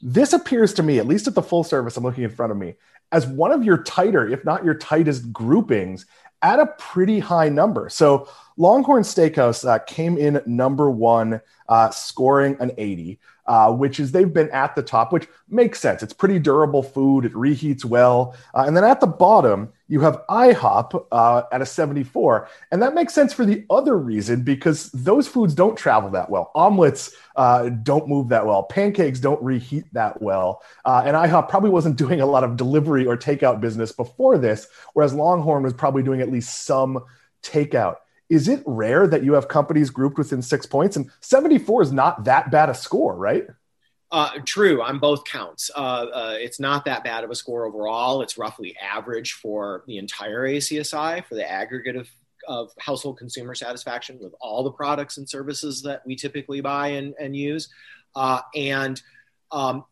This 0.00 0.32
appears 0.32 0.72
to 0.74 0.82
me, 0.82 0.98
at 0.98 1.06
least 1.06 1.26
at 1.26 1.34
the 1.34 1.42
full 1.42 1.64
service 1.64 1.96
I'm 1.96 2.04
looking 2.04 2.24
in 2.24 2.30
front 2.30 2.52
of 2.52 2.58
me, 2.58 2.74
as 3.10 3.26
one 3.26 3.52
of 3.52 3.64
your 3.64 3.82
tighter, 3.82 4.28
if 4.28 4.44
not 4.44 4.64
your 4.64 4.74
tightest 4.74 5.32
groupings 5.32 6.06
at 6.42 6.60
a 6.60 6.66
pretty 6.78 7.18
high 7.18 7.48
number. 7.48 7.88
So 7.88 8.28
Longhorn 8.56 9.02
Steakhouse 9.02 9.66
uh, 9.68 9.78
came 9.80 10.16
in 10.16 10.40
number 10.46 10.90
one, 10.90 11.40
uh, 11.68 11.90
scoring 11.90 12.56
an 12.60 12.72
80, 12.78 13.18
uh, 13.48 13.72
which 13.72 13.98
is 13.98 14.12
they've 14.12 14.32
been 14.32 14.50
at 14.50 14.76
the 14.76 14.82
top, 14.82 15.10
which 15.10 15.26
makes 15.48 15.80
sense. 15.80 16.02
It's 16.02 16.12
pretty 16.12 16.38
durable 16.38 16.82
food, 16.82 17.24
it 17.24 17.32
reheats 17.32 17.84
well. 17.84 18.36
Uh, 18.54 18.64
and 18.66 18.76
then 18.76 18.84
at 18.84 19.00
the 19.00 19.06
bottom, 19.06 19.72
you 19.88 20.00
have 20.00 20.20
IHOP 20.28 21.06
uh, 21.10 21.42
at 21.50 21.62
a 21.62 21.66
74. 21.66 22.46
And 22.70 22.82
that 22.82 22.94
makes 22.94 23.14
sense 23.14 23.32
for 23.32 23.46
the 23.46 23.64
other 23.70 23.96
reason 23.96 24.42
because 24.42 24.92
those 24.92 25.26
foods 25.26 25.54
don't 25.54 25.76
travel 25.76 26.10
that 26.10 26.28
well. 26.28 26.52
Omelets 26.54 27.16
uh, 27.36 27.70
don't 27.70 28.06
move 28.06 28.28
that 28.28 28.46
well, 28.46 28.64
pancakes 28.64 29.18
don't 29.18 29.42
reheat 29.42 29.86
that 29.94 30.20
well. 30.20 30.62
and 30.84 31.16
IHOP 31.16 31.48
probably 31.48 31.70
wasn't 31.70 31.96
doing 32.04 32.20
a 32.20 32.26
lot 32.26 32.44
of 32.44 32.56
delivery 32.56 33.06
or 33.06 33.16
takeout 33.16 33.62
business 33.62 33.92
before 33.92 34.36
this, 34.36 34.68
whereas 34.92 35.14
Longhorn 35.14 35.62
was 35.62 35.72
probably 35.72 36.02
doing 36.02 36.20
at 36.20 36.30
least 36.30 36.66
some 36.66 37.02
takeout 37.42 37.96
is 38.28 38.48
it 38.48 38.62
rare 38.66 39.06
that 39.06 39.24
you 39.24 39.32
have 39.34 39.48
companies 39.48 39.90
grouped 39.90 40.18
within 40.18 40.42
six 40.42 40.66
points? 40.66 40.96
And 40.96 41.10
74 41.20 41.82
is 41.82 41.92
not 41.92 42.24
that 42.24 42.50
bad 42.50 42.68
a 42.68 42.74
score, 42.74 43.16
right? 43.16 43.46
Uh, 44.10 44.30
true 44.44 44.82
on 44.82 44.98
both 44.98 45.24
counts. 45.24 45.70
Uh, 45.74 46.06
uh, 46.12 46.36
it's 46.38 46.58
not 46.58 46.84
that 46.86 47.04
bad 47.04 47.24
of 47.24 47.30
a 47.30 47.34
score 47.34 47.66
overall. 47.66 48.22
It's 48.22 48.38
roughly 48.38 48.76
average 48.78 49.34
for 49.34 49.84
the 49.86 49.98
entire 49.98 50.48
ACSI 50.48 51.24
for 51.26 51.34
the 51.34 51.48
aggregate 51.48 51.96
of, 51.96 52.08
of 52.46 52.70
household 52.78 53.18
consumer 53.18 53.54
satisfaction 53.54 54.18
with 54.20 54.34
all 54.40 54.64
the 54.64 54.72
products 54.72 55.18
and 55.18 55.28
services 55.28 55.82
that 55.82 56.02
we 56.06 56.16
typically 56.16 56.62
buy 56.62 56.88
and, 56.88 57.14
and 57.20 57.36
use. 57.36 57.68
Uh, 58.16 58.40
and 58.54 59.02
um, 59.52 59.84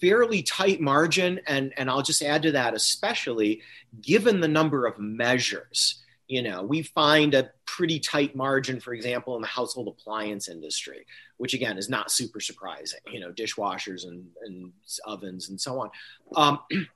fairly 0.00 0.42
tight 0.42 0.80
margin, 0.80 1.40
and 1.46 1.72
and 1.76 1.90
I'll 1.90 2.02
just 2.02 2.22
add 2.22 2.42
to 2.42 2.52
that, 2.52 2.74
especially 2.74 3.62
given 4.00 4.40
the 4.40 4.48
number 4.48 4.86
of 4.86 4.98
measures. 4.98 6.02
You 6.28 6.42
know, 6.42 6.62
we 6.62 6.82
find 6.82 7.34
a 7.34 7.50
pretty 7.66 8.00
tight 8.00 8.34
margin, 8.34 8.80
for 8.80 8.92
example, 8.94 9.36
in 9.36 9.42
the 9.42 9.48
household 9.48 9.88
appliance 9.88 10.48
industry, 10.48 11.06
which 11.36 11.54
again 11.54 11.78
is 11.78 11.88
not 11.88 12.10
super 12.10 12.40
surprising. 12.40 13.00
You 13.12 13.20
know, 13.20 13.32
dishwashers 13.32 14.06
and, 14.06 14.26
and 14.44 14.72
ovens 15.04 15.48
and 15.48 15.60
so 15.60 15.80
on. 15.80 15.90
Um, 16.34 16.58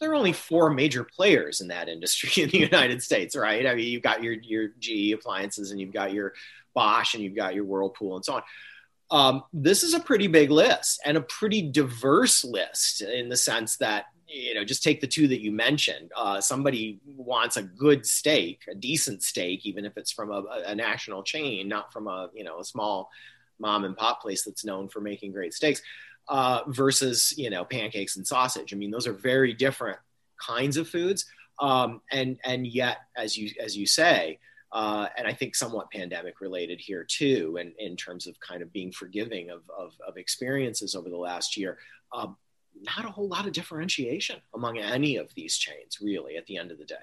there 0.00 0.10
are 0.10 0.14
only 0.14 0.32
four 0.32 0.70
major 0.70 1.04
players 1.04 1.60
in 1.60 1.68
that 1.68 1.88
industry 1.88 2.42
in 2.42 2.50
the 2.50 2.58
United 2.70 3.02
States, 3.02 3.34
right? 3.34 3.66
I 3.66 3.74
mean, 3.74 3.88
you've 3.88 4.02
got 4.02 4.22
your 4.22 4.34
your 4.34 4.68
GE 4.78 5.12
appliances, 5.12 5.70
and 5.70 5.80
you've 5.80 5.92
got 5.92 6.12
your 6.12 6.34
Bosch, 6.74 7.14
and 7.14 7.22
you've 7.22 7.36
got 7.36 7.54
your 7.54 7.64
Whirlpool, 7.64 8.16
and 8.16 8.24
so 8.24 8.34
on. 8.34 8.42
Um, 9.10 9.44
this 9.52 9.82
is 9.82 9.94
a 9.94 10.00
pretty 10.00 10.26
big 10.26 10.50
list 10.50 11.00
and 11.04 11.16
a 11.16 11.20
pretty 11.20 11.62
diverse 11.62 12.44
list 12.44 13.02
in 13.02 13.28
the 13.28 13.36
sense 13.36 13.76
that 13.76 14.06
you 14.36 14.54
know 14.54 14.64
just 14.64 14.82
take 14.82 15.00
the 15.00 15.06
two 15.06 15.28
that 15.28 15.40
you 15.40 15.52
mentioned. 15.52 16.10
Uh, 16.16 16.40
somebody 16.40 17.00
wants 17.06 17.56
a 17.56 17.62
good 17.62 18.04
steak, 18.04 18.62
a 18.68 18.74
decent 18.74 19.22
steak, 19.22 19.64
even 19.64 19.84
if 19.84 19.96
it's 19.96 20.12
from 20.12 20.30
a, 20.30 20.44
a 20.66 20.74
national 20.74 21.22
chain, 21.22 21.68
not 21.68 21.92
from 21.92 22.06
a 22.06 22.30
you 22.34 22.44
know 22.44 22.60
a 22.60 22.64
small 22.64 23.10
mom 23.58 23.84
and 23.84 23.96
pop 23.96 24.20
place 24.20 24.44
that's 24.44 24.64
known 24.64 24.88
for 24.88 25.00
making 25.00 25.32
great 25.32 25.54
steaks 25.54 25.80
uh, 26.28 26.62
versus 26.68 27.34
you 27.36 27.50
know 27.50 27.64
pancakes 27.64 28.16
and 28.16 28.26
sausage. 28.26 28.72
I 28.72 28.76
mean, 28.76 28.90
those 28.90 29.06
are 29.06 29.12
very 29.12 29.52
different 29.52 29.98
kinds 30.44 30.76
of 30.76 30.88
foods, 30.88 31.24
um, 31.60 32.00
and 32.10 32.38
and 32.44 32.66
yet, 32.66 32.98
as 33.16 33.36
you 33.36 33.50
as 33.60 33.76
you 33.76 33.86
say, 33.86 34.38
uh, 34.72 35.08
and 35.16 35.26
I 35.26 35.32
think 35.32 35.54
somewhat 35.54 35.90
pandemic 35.90 36.40
related 36.40 36.80
here 36.80 37.04
too, 37.04 37.56
and 37.60 37.72
in 37.78 37.96
terms 37.96 38.26
of 38.26 38.38
kind 38.40 38.62
of 38.62 38.72
being 38.72 38.92
forgiving 38.92 39.50
of 39.50 39.62
of, 39.76 39.94
of 40.06 40.16
experiences 40.16 40.94
over 40.94 41.08
the 41.08 41.16
last 41.16 41.56
year. 41.56 41.78
Um, 42.12 42.36
not 42.82 43.04
a 43.04 43.10
whole 43.10 43.28
lot 43.28 43.46
of 43.46 43.52
differentiation 43.52 44.40
among 44.54 44.78
any 44.78 45.16
of 45.16 45.32
these 45.34 45.56
chains, 45.56 45.98
really, 46.00 46.36
at 46.36 46.46
the 46.46 46.56
end 46.56 46.70
of 46.70 46.78
the 46.78 46.84
day. 46.84 46.96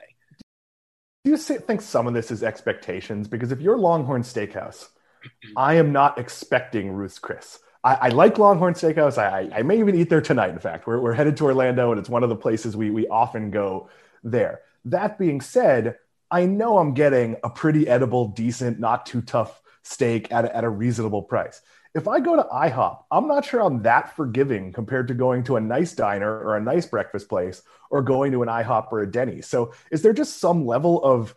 Do 1.23 1.31
you 1.31 1.37
think 1.37 1.81
some 1.81 2.07
of 2.07 2.13
this 2.13 2.31
is 2.31 2.43
expectations? 2.43 3.27
Because 3.27 3.51
if 3.51 3.61
you're 3.61 3.77
Longhorn 3.77 4.23
Steakhouse, 4.23 4.87
mm-hmm. 4.87 5.57
I 5.57 5.75
am 5.75 5.91
not 5.91 6.17
expecting 6.17 6.91
Ruth's 6.91 7.19
Chris. 7.19 7.59
I, 7.83 7.95
I, 7.95 8.09
like 8.09 8.37
Longhorn 8.37 8.73
Steakhouse. 8.73 9.17
I, 9.17 9.49
I, 9.53 9.61
may 9.63 9.79
even 9.79 9.95
eat 9.95 10.09
there 10.09 10.21
tonight. 10.21 10.51
In 10.51 10.59
fact, 10.59 10.87
we're, 10.87 10.99
we're 10.99 11.13
headed 11.13 11.37
to 11.37 11.45
Orlando, 11.45 11.91
and 11.91 11.99
it's 11.99 12.09
one 12.09 12.23
of 12.23 12.29
the 12.29 12.35
places 12.35 12.75
we 12.75 12.91
we 12.91 13.07
often 13.07 13.51
go 13.51 13.89
there. 14.23 14.61
That 14.85 15.17
being 15.17 15.41
said, 15.41 15.97
I 16.29 16.45
know 16.45 16.77
I'm 16.77 16.93
getting 16.93 17.37
a 17.43 17.49
pretty 17.49 17.87
edible, 17.87 18.29
decent, 18.29 18.79
not 18.79 19.05
too 19.05 19.21
tough 19.21 19.61
steak 19.83 20.31
at 20.31 20.45
a, 20.45 20.55
at 20.55 20.63
a 20.63 20.69
reasonable 20.69 21.21
price. 21.21 21.61
If 21.95 22.07
I 22.07 22.19
go 22.19 22.35
to 22.35 22.43
IHOP, 22.43 23.03
I'm 23.11 23.27
not 23.27 23.45
sure 23.45 23.61
I'm 23.61 23.83
that 23.83 24.15
forgiving 24.15 24.73
compared 24.73 25.07
to 25.09 25.13
going 25.13 25.43
to 25.43 25.57
a 25.57 25.61
nice 25.61 25.93
diner 25.93 26.31
or 26.31 26.57
a 26.57 26.61
nice 26.61 26.87
breakfast 26.87 27.29
place 27.29 27.61
or 27.91 28.01
going 28.01 28.31
to 28.31 28.41
an 28.41 28.49
IHOP 28.49 28.91
or 28.91 29.01
a 29.01 29.07
Denny's. 29.11 29.47
So, 29.47 29.73
is 29.91 30.01
there 30.01 30.13
just 30.13 30.39
some 30.39 30.65
level 30.65 31.03
of 31.03 31.35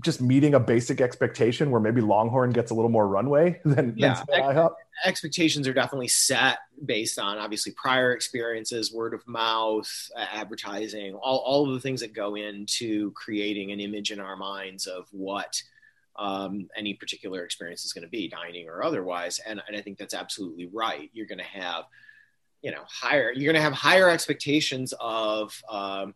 just 0.00 0.20
meeting 0.20 0.54
a 0.54 0.60
basic 0.60 1.00
expectation 1.00 1.70
where 1.70 1.80
maybe 1.80 2.00
Longhorn 2.00 2.50
gets 2.50 2.70
a 2.70 2.74
little 2.74 2.90
more 2.90 3.06
runway 3.06 3.60
than, 3.64 3.94
yeah, 3.96 4.22
than 4.28 4.40
IHOP? 4.40 4.74
Expectations 5.04 5.68
are 5.68 5.74
definitely 5.74 6.08
set 6.08 6.58
based 6.84 7.18
on 7.18 7.38
obviously 7.38 7.72
prior 7.72 8.12
experiences, 8.12 8.92
word 8.92 9.14
of 9.14 9.26
mouth, 9.28 9.90
advertising, 10.16 11.14
all, 11.14 11.38
all 11.38 11.68
of 11.68 11.74
the 11.74 11.80
things 11.80 12.00
that 12.00 12.14
go 12.14 12.34
into 12.34 13.10
creating 13.12 13.70
an 13.70 13.80
image 13.80 14.10
in 14.10 14.18
our 14.18 14.36
minds 14.36 14.86
of 14.86 15.06
what 15.12 15.62
um, 16.16 16.68
any 16.76 16.94
particular 16.94 17.44
experience 17.44 17.84
is 17.84 17.92
going 17.92 18.02
to 18.02 18.10
be, 18.10 18.28
dining 18.28 18.68
or 18.68 18.82
otherwise. 18.82 19.40
And, 19.46 19.62
and 19.66 19.76
I 19.76 19.80
think 19.80 19.98
that's 19.98 20.14
absolutely 20.14 20.68
right. 20.72 21.10
You're 21.12 21.26
going 21.26 21.38
to 21.38 21.44
have, 21.44 21.84
you 22.60 22.70
know, 22.70 22.82
higher, 22.86 23.32
you're 23.32 23.52
going 23.52 23.60
to 23.60 23.62
have 23.62 23.72
higher 23.72 24.08
expectations 24.08 24.92
of, 25.00 25.60
um, 25.70 26.14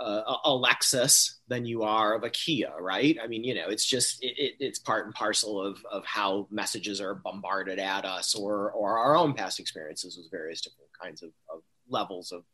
uh, 0.00 0.36
a 0.44 0.50
Lexus 0.50 1.34
than 1.48 1.64
you 1.64 1.82
are 1.82 2.14
of 2.14 2.24
a 2.24 2.30
Kia, 2.30 2.72
right? 2.80 3.16
I 3.22 3.26
mean, 3.26 3.44
you 3.44 3.54
know, 3.54 3.68
it's 3.68 3.84
just 3.84 4.22
it, 4.22 4.34
it, 4.36 4.54
it's 4.58 4.78
part 4.78 5.06
and 5.06 5.14
parcel 5.14 5.60
of 5.60 5.78
of 5.90 6.04
how 6.04 6.48
messages 6.50 7.00
are 7.00 7.14
bombarded 7.14 7.78
at 7.78 8.04
us, 8.04 8.34
or 8.34 8.72
or 8.72 8.98
our 8.98 9.16
own 9.16 9.34
past 9.34 9.60
experiences 9.60 10.16
with 10.16 10.30
various 10.30 10.60
different 10.60 10.90
kinds 11.00 11.22
of, 11.22 11.30
of 11.52 11.62
levels 11.88 12.32
of 12.32 12.44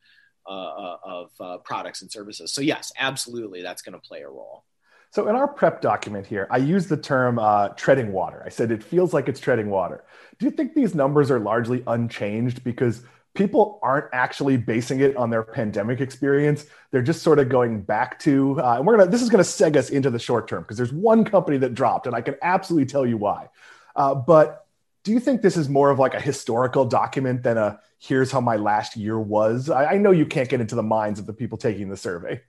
uh, 0.46 0.50
uh 0.50 0.96
of 1.04 1.30
uh, 1.40 1.56
products 1.58 2.02
and 2.02 2.10
services. 2.10 2.52
So 2.52 2.60
yes, 2.60 2.92
absolutely, 2.98 3.62
that's 3.62 3.82
going 3.82 3.98
to 3.98 4.06
play 4.06 4.22
a 4.22 4.28
role. 4.28 4.64
So 5.10 5.28
in 5.28 5.34
our 5.34 5.48
prep 5.48 5.80
document 5.80 6.26
here, 6.26 6.46
I 6.50 6.58
use 6.58 6.86
the 6.86 6.96
term 6.96 7.38
uh, 7.38 7.70
treading 7.70 8.12
water. 8.12 8.42
I 8.44 8.50
said 8.50 8.70
it 8.70 8.82
feels 8.82 9.14
like 9.14 9.28
it's 9.28 9.40
treading 9.40 9.70
water. 9.70 10.04
Do 10.38 10.46
you 10.46 10.50
think 10.50 10.74
these 10.74 10.94
numbers 10.94 11.30
are 11.30 11.40
largely 11.40 11.82
unchanged 11.86 12.62
because 12.62 13.02
people 13.38 13.78
aren't 13.82 14.06
actually 14.12 14.56
basing 14.56 14.98
it 15.00 15.16
on 15.16 15.30
their 15.30 15.44
pandemic 15.44 16.00
experience. 16.00 16.66
They're 16.90 17.02
just 17.02 17.22
sort 17.22 17.38
of 17.38 17.48
going 17.48 17.82
back 17.82 18.18
to, 18.20 18.60
uh, 18.60 18.78
and 18.78 18.86
we're 18.86 18.96
gonna. 18.96 19.10
This 19.10 19.22
is 19.22 19.28
gonna 19.28 19.44
seg 19.44 19.76
us 19.76 19.90
into 19.90 20.10
the 20.10 20.18
short 20.18 20.48
term 20.48 20.62
because 20.62 20.76
there's 20.76 20.92
one 20.92 21.24
company 21.24 21.56
that 21.58 21.74
dropped, 21.74 22.06
and 22.06 22.16
I 22.16 22.20
can 22.20 22.34
absolutely 22.42 22.86
tell 22.86 23.06
you 23.06 23.16
why. 23.16 23.48
Uh, 23.94 24.14
but 24.14 24.66
do 25.04 25.12
you 25.12 25.20
think 25.20 25.40
this 25.40 25.56
is 25.56 25.68
more 25.68 25.90
of 25.90 26.00
like 26.00 26.14
a 26.14 26.20
historical 26.20 26.84
document 26.84 27.44
than 27.44 27.56
a 27.56 27.80
here's 28.00 28.32
how 28.32 28.40
my 28.40 28.56
last 28.56 28.96
year 28.96 29.18
was? 29.18 29.70
I, 29.70 29.92
I 29.92 29.98
know 29.98 30.10
you 30.10 30.26
can't 30.26 30.48
get 30.48 30.60
into 30.60 30.74
the 30.74 30.82
minds 30.82 31.20
of 31.20 31.26
the 31.26 31.32
people 31.32 31.58
taking 31.58 31.88
the 31.88 31.96
survey. 31.96 32.40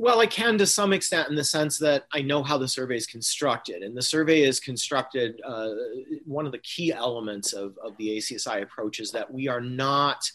Well, 0.00 0.20
I 0.20 0.26
can 0.26 0.56
to 0.58 0.66
some 0.66 0.92
extent 0.92 1.28
in 1.28 1.34
the 1.34 1.42
sense 1.42 1.76
that 1.78 2.06
I 2.12 2.22
know 2.22 2.44
how 2.44 2.56
the 2.56 2.68
survey 2.68 2.96
is 2.96 3.06
constructed. 3.06 3.82
And 3.82 3.96
the 3.96 4.02
survey 4.02 4.42
is 4.42 4.60
constructed, 4.60 5.40
uh, 5.44 5.70
one 6.24 6.46
of 6.46 6.52
the 6.52 6.58
key 6.58 6.92
elements 6.92 7.52
of, 7.52 7.76
of 7.82 7.96
the 7.96 8.16
ACSI 8.16 8.62
approach 8.62 9.00
is 9.00 9.10
that 9.10 9.32
we 9.32 9.48
are 9.48 9.60
not. 9.60 10.30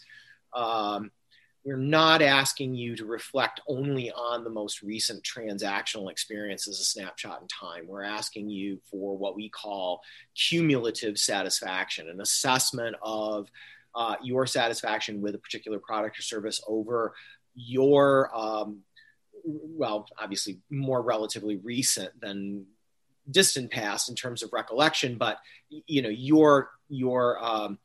Um, 0.54 1.10
we're 1.64 1.78
not 1.78 2.20
asking 2.20 2.74
you 2.74 2.94
to 2.94 3.06
reflect 3.06 3.62
only 3.66 4.12
on 4.12 4.44
the 4.44 4.50
most 4.50 4.82
recent 4.82 5.22
transactional 5.22 6.10
experience 6.10 6.68
as 6.68 6.78
a 6.78 6.84
snapshot 6.84 7.40
in 7.40 7.48
time. 7.48 7.86
We're 7.86 8.04
asking 8.04 8.50
you 8.50 8.80
for 8.90 9.16
what 9.16 9.34
we 9.34 9.48
call 9.48 10.02
cumulative 10.34 11.18
satisfaction, 11.18 12.10
an 12.10 12.20
assessment 12.20 12.96
of 13.00 13.50
uh, 13.94 14.16
your 14.22 14.46
satisfaction 14.46 15.22
with 15.22 15.34
a 15.34 15.38
particular 15.38 15.78
product 15.78 16.18
or 16.18 16.22
service 16.22 16.62
over 16.68 17.14
your 17.54 18.30
um, 18.36 18.82
well, 19.44 20.06
obviously 20.18 20.60
more 20.70 21.02
relatively 21.02 21.56
recent 21.56 22.18
than 22.20 22.66
distant 23.30 23.70
past 23.70 24.08
in 24.08 24.14
terms 24.14 24.42
of 24.42 24.52
recollection, 24.52 25.16
but 25.16 25.38
you 25.68 26.02
know 26.02 26.08
your 26.08 26.70
your 26.88 27.42
um, 27.42 27.78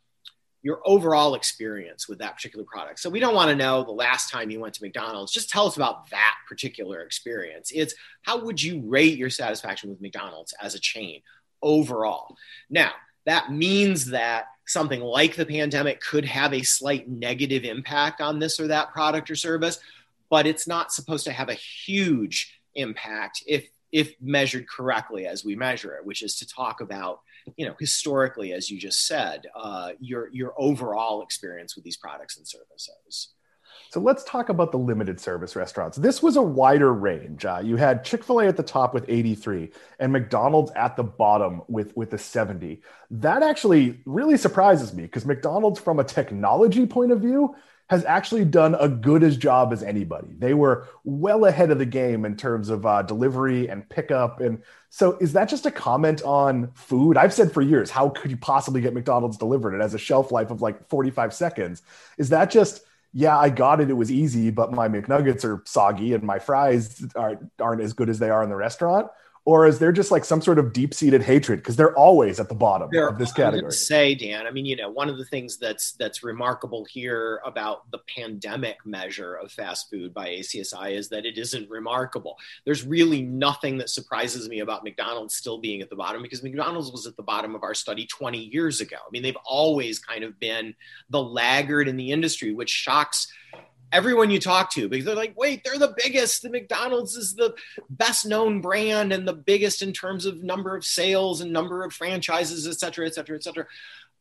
your 0.62 0.82
overall 0.86 1.36
experience 1.36 2.08
with 2.08 2.20
that 2.20 2.36
particular 2.36 2.66
product. 2.66 3.00
So 3.00 3.10
we 3.10 3.20
don't 3.20 3.36
want 3.36 3.50
to 3.50 3.56
know 3.56 3.84
the 3.84 3.92
last 3.92 4.30
time 4.30 4.50
you 4.50 4.60
went 4.60 4.74
to 4.76 4.84
McDonald's. 4.84 5.32
Just 5.32 5.50
tell 5.50 5.68
us 5.68 5.78
about 5.78 6.10
that 6.10 6.36
particular 6.48 7.02
experience. 7.02 7.72
It's 7.74 7.96
how 8.24 8.44
would 8.44 8.62
you 8.62 8.82
rate 8.86 9.18
your 9.18 9.30
satisfaction 9.30 9.90
with 9.90 10.02
McDonald's 10.02 10.54
as 10.62 10.76
a 10.76 10.80
chain 10.80 11.22
overall? 11.62 12.36
Now 12.70 12.92
that 13.26 13.52
means 13.52 14.08
that 14.08 14.48
something 14.66 15.02
like 15.02 15.36
the 15.36 15.46
pandemic 15.46 16.02
could 16.02 16.26
have 16.26 16.54
a 16.54 16.62
slight 16.62 17.10
negative 17.10 17.64
impact 17.64 18.22
on 18.22 18.40
this 18.40 18.60
or 18.60 18.68
that 18.68 18.92
product 18.92 19.30
or 19.30 19.36
service 19.36 19.80
but 20.30 20.46
it's 20.46 20.68
not 20.68 20.92
supposed 20.92 21.26
to 21.26 21.32
have 21.32 21.50
a 21.50 21.54
huge 21.54 22.60
impact 22.76 23.44
if 23.48 23.68
if 23.92 24.14
measured 24.22 24.68
correctly 24.70 25.26
as 25.26 25.44
we 25.44 25.56
measure 25.56 25.96
it, 25.96 26.06
which 26.06 26.22
is 26.22 26.36
to 26.38 26.48
talk 26.48 26.80
about, 26.80 27.22
you 27.58 27.66
know, 27.66 27.74
historically, 27.80 28.54
as 28.54 28.70
you 28.70 28.80
just 28.80 29.08
said, 29.08 29.48
uh, 29.56 29.92
your 30.00 30.30
your 30.32 30.54
overall 30.58 31.22
experience 31.24 31.76
with 31.76 31.84
these 31.84 31.98
products 31.98 32.38
and 32.38 32.48
services. 32.48 33.30
So 33.92 34.00
let's 34.00 34.24
talk 34.24 34.50
about 34.50 34.72
the 34.72 34.78
limited 34.78 35.20
service 35.20 35.56
restaurants. 35.56 35.98
This 35.98 36.22
was 36.22 36.36
a 36.36 36.42
wider 36.42 36.94
range. 36.94 37.46
Uh, 37.46 37.62
you 37.64 37.76
had 37.76 38.04
Chick 38.04 38.24
fil 38.24 38.42
A 38.42 38.48
at 38.48 38.56
the 38.56 38.62
top 38.62 38.94
with 38.94 39.06
83 39.08 39.72
and 40.00 40.12
McDonald's 40.12 40.72
at 40.76 40.96
the 40.96 41.04
bottom 41.04 41.64
with, 41.68 41.96
with 41.98 42.12
the 42.12 42.18
70. 42.18 42.82
That 43.10 43.42
actually 43.42 44.00
really 44.06 44.38
surprises 44.38 44.94
me 44.94 45.04
because 45.04 45.26
McDonald's, 45.26 45.80
from 45.80 46.00
a 46.00 46.04
technology 46.04 46.86
point 46.86 47.12
of 47.12 47.22
view, 47.22 47.56
has 47.90 48.06
actually 48.06 48.46
done 48.46 48.76
a 48.76 48.88
good 48.88 49.24
as 49.24 49.36
job 49.36 49.74
as 49.74 49.82
anybody. 49.82 50.28
They 50.38 50.54
were 50.54 50.88
well 51.04 51.46
ahead 51.46 51.72
of 51.72 51.80
the 51.80 51.88
game 51.88 52.24
in 52.24 52.38
terms 52.38 52.70
of 52.70 52.86
uh, 52.86 53.02
delivery 53.02 53.68
and 53.68 53.88
pickup. 53.90 54.42
And 54.42 54.62
so, 54.90 55.18
is 55.18 55.34
that 55.34 55.50
just 55.50 55.66
a 55.66 55.72
comment 55.72 56.22
on 56.22 56.72
food? 56.76 57.18
I've 57.18 57.34
said 57.34 57.52
for 57.52 57.64
years, 57.64 57.90
how 57.90 58.10
could 58.10 58.30
you 58.30 58.38
possibly 58.38 58.82
get 58.82 58.94
McDonald's 58.94 59.38
delivered? 59.38 59.74
It 59.74 59.82
has 59.82 59.96
a 59.96 60.00
shelf 60.00 60.32
life 60.32 60.52
of 60.52 60.62
like 60.62 60.88
45 60.88 61.34
seconds. 61.34 61.82
Is 62.20 62.30
that 62.30 62.52
just, 62.52 62.82
yeah, 63.12 63.36
I 63.38 63.50
got 63.50 63.82
it. 63.82 63.90
It 63.90 63.94
was 63.94 64.12
easy, 64.12 64.52
but 64.52 64.72
my 64.72 64.88
McNuggets 64.88 65.44
are 65.44 65.64
soggy 65.66 66.14
and 66.14 66.24
my 66.24 66.38
fries 66.38 67.04
aren't, 67.16 67.52
aren't 67.60 67.82
as 67.82 67.94
good 67.94 68.10
as 68.10 68.20
they 68.20 68.30
are 68.30 68.44
in 68.44 68.50
the 68.50 68.56
restaurant? 68.56 69.08
Or 69.46 69.66
is 69.66 69.80
there 69.80 69.92
just 69.92 70.12
like 70.12 70.26
some 70.26 70.42
sort 70.42 70.60
of 70.60 70.74
deep-seated 70.74 71.22
hatred 71.22 71.60
because 71.60 71.76
they're 71.76 71.96
always 71.98 72.40
at 72.40 72.50
the 72.50 72.56
bottom 72.56 72.90
There- 72.92 73.08
of 73.08 73.18
this 73.18 73.32
category 73.32 73.72
Say, 73.72 74.16
Dan, 74.16 74.46
I 74.46 74.52
mean, 74.52 74.66
you 74.66 74.76
know, 74.76 74.90
one 74.90 75.10
of 75.10 75.18
the 75.18 75.26
things 75.26 75.58
that's 75.58 75.94
that's 75.94 76.24
remarkable 76.24 76.86
here 76.86 77.42
about 77.46 77.90
the 77.92 78.00
pandemic 78.16 78.78
measure 78.86 79.36
of 79.36 79.52
fast 79.52 79.90
food 79.90 80.14
by 80.14 80.28
ACSI 80.30 80.92
is 80.92 81.10
that 81.10 81.26
it 81.26 81.38
isn't 81.38 81.70
remarkable. 81.70 82.38
There's 82.66 82.86
really 82.86 83.22
nothing 83.22 83.78
that 83.78 83.90
surprises 83.90 84.48
me 84.50 84.60
about 84.60 84.84
McDonald's 84.84 85.36
still 85.36 85.58
being 85.58 85.82
at 85.82 85.90
the 85.90 85.96
bottom 85.96 86.22
because 86.22 86.44
McDonald's 86.44 86.92
was 86.92 87.08
at 87.08 87.16
the 87.16 87.24
bottom 87.24 87.56
of 87.56 87.64
our 87.64 87.74
study 87.74 88.06
20 88.06 88.38
years 88.38 88.82
ago. 88.82 88.98
I 88.98 89.10
mean, 89.12 89.24
they've 89.24 89.38
always 89.46 90.00
kind 90.00 90.24
of 90.24 90.40
been 90.40 90.76
the 91.10 91.22
laggard 91.22 91.88
in 91.88 91.98
the 91.98 92.12
industry, 92.12 92.54
which 92.54 92.70
shocks 92.70 93.28
everyone 93.92 94.30
you 94.30 94.40
talk 94.40 94.72
to 94.72 94.88
because 94.88 95.06
they're 95.06 95.16
like, 95.16 95.34
wait, 95.38 95.64
they're 95.64 95.78
the 95.78 95.94
biggest. 95.98 96.42
The 96.42 96.50
McDonald's 96.50 97.16
is 97.16 97.36
the 97.36 97.56
best 97.90 98.26
known 98.26 98.62
brand 98.62 99.12
and 99.12 99.28
the 99.28 99.34
biggest 99.34 99.82
in 99.82 99.94
terms 99.94 100.26
of 100.26 100.44
number 100.44 100.76
of 100.76 100.86
sales 100.86 101.42
and 101.42 101.52
number 101.52 101.84
of 101.84 101.94
franchises, 101.94 102.68
et 102.68 102.80
cetera, 102.80 103.06
et 103.06 103.16
cetera, 103.16 103.36
et 103.36 103.44
cetera. 103.44 103.66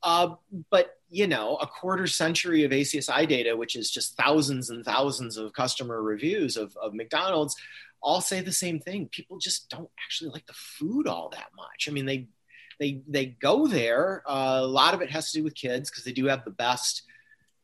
Uh, 0.02 0.34
but 0.70 0.96
you 1.10 1.26
know, 1.26 1.56
a 1.56 1.66
quarter 1.66 2.06
century 2.06 2.64
of 2.64 2.70
ACSI 2.70 3.26
data, 3.26 3.56
which 3.56 3.76
is 3.76 3.90
just 3.90 4.16
thousands 4.16 4.70
and 4.70 4.84
thousands 4.84 5.36
of 5.36 5.52
customer 5.52 6.02
reviews 6.02 6.56
of, 6.56 6.76
of 6.76 6.94
McDonald's, 6.94 7.56
all 8.02 8.20
say 8.20 8.40
the 8.40 8.52
same 8.52 8.78
thing. 8.78 9.08
People 9.08 9.38
just 9.38 9.68
don't 9.70 9.90
actually 10.04 10.30
like 10.30 10.46
the 10.46 10.52
food 10.52 11.06
all 11.08 11.30
that 11.30 11.48
much. 11.56 11.88
I 11.88 11.92
mean, 11.92 12.06
they 12.06 12.28
they 12.78 13.02
they 13.08 13.26
go 13.26 13.66
there. 13.66 14.22
Uh, 14.26 14.60
a 14.62 14.66
lot 14.66 14.94
of 14.94 15.00
it 15.02 15.10
has 15.10 15.32
to 15.32 15.38
do 15.38 15.44
with 15.44 15.54
kids 15.54 15.90
because 15.90 16.04
they 16.04 16.12
do 16.12 16.26
have 16.26 16.44
the 16.44 16.50
best 16.50 17.02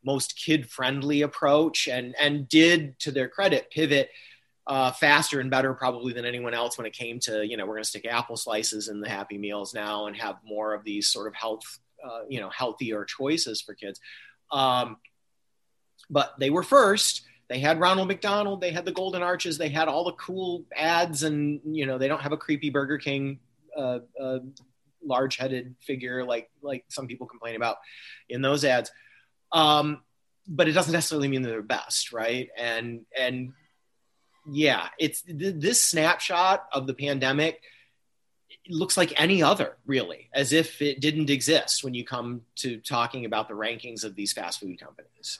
most 0.04 0.37
kid 0.37 0.68
friendly 0.68 1.23
approach 1.23 1.88
and 1.88 2.14
and 2.20 2.49
did 2.49 2.99
to 3.00 3.11
their 3.11 3.28
credit 3.28 3.70
pivot 3.70 4.11
uh, 4.66 4.90
faster 4.92 5.40
and 5.40 5.50
better 5.50 5.75
probably 5.75 6.12
than 6.14 6.25
anyone 6.25 6.54
else 6.54 6.78
when 6.78 6.87
it 6.87 6.92
came 6.92 7.18
to 7.20 7.46
you 7.46 7.56
know 7.56 7.66
we're 7.66 7.75
going 7.75 7.82
to 7.82 7.88
stick 7.88 8.06
apple 8.06 8.37
slices 8.37 8.88
in 8.88 9.00
the 9.00 9.08
happy 9.08 9.37
meals 9.37 9.75
now 9.75 10.06
and 10.06 10.16
have 10.16 10.37
more 10.44 10.73
of 10.73 10.84
these 10.84 11.08
sort 11.08 11.26
of 11.26 11.34
health 11.34 11.78
uh, 12.04 12.20
you 12.28 12.40
know 12.40 12.50
healthier 12.50 13.04
choices 13.04 13.61
for 13.61 13.75
kids. 13.75 14.00
Um, 14.52 14.99
but 16.11 16.34
they 16.38 16.50
were 16.50 16.62
first. 16.62 17.23
They 17.49 17.58
had 17.58 17.80
ronald 17.80 18.08
mcdonald. 18.08 18.61
They 18.61 18.73
had 18.73 18.84
the 18.84 18.92
golden 18.92 19.23
arches. 19.23 19.58
They 19.58 19.68
had 19.68 19.88
all 19.88 20.04
the 20.04 20.12
cool 20.12 20.64
ads 20.76 21.23
and 21.23 21.61
you 21.64 21.87
know 21.87 21.99
they 21.99 22.08
don't 22.08 22.20
have 22.20 22.32
a 22.32 22.37
creepy 22.37 22.70
burger 22.70 22.99
king 22.99 23.38
uh, 23.76 24.00
uh, 24.20 24.38
large 25.04 25.37
headed 25.37 25.75
figure 25.80 26.25
like 26.25 26.50
like 26.62 26.84
some 26.88 27.06
people 27.06 27.26
complain 27.26 27.56
about 27.56 27.76
in 28.28 28.42
those 28.42 28.64
ads 28.64 28.90
um, 29.54 30.02
but 30.46 30.68
it 30.68 30.73
doesn't 30.73 30.92
necessarily 30.92 31.28
mean 31.28 31.40
they're 31.40 31.62
best, 31.62 32.12
right? 32.12 32.50
And 32.58 33.06
and 33.18 33.54
yeah, 34.46 34.88
it's 34.99 35.23
th- 35.23 35.54
this 35.56 35.82
snapshot 35.82 36.66
of 36.73 36.87
the 36.87 36.92
pandemic 36.92 37.62
looks 38.68 38.96
like 38.96 39.12
any 39.20 39.42
other, 39.42 39.76
really, 39.87 40.28
as 40.34 40.52
if 40.52 40.82
it 40.82 41.00
didn't 41.00 41.30
exist 41.30 41.82
when 41.84 41.94
you 41.94 42.04
come 42.04 42.42
to 42.56 42.78
talking 42.78 43.25
about 43.25 43.49
the 43.49 43.54
rankings 43.54 44.04
of 44.04 44.14
these 44.14 44.32
fast 44.32 44.61
food 44.61 44.78
companies. 44.78 45.38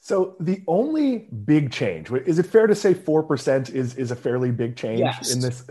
So 0.00 0.36
the 0.40 0.62
only 0.68 1.18
big 1.18 1.72
change 1.72 2.10
is 2.12 2.38
it 2.38 2.46
fair 2.46 2.66
to 2.66 2.74
say 2.74 2.94
four 2.94 3.24
percent 3.24 3.70
is 3.70 3.96
is 3.96 4.10
a 4.10 4.16
fairly 4.16 4.52
big 4.52 4.76
change 4.76 5.00
Yes. 5.00 5.34
in 5.34 5.40
this 5.40 5.64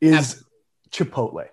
is 0.00 0.14
Absolutely. 0.14 0.44
Chipotle, 0.90 1.48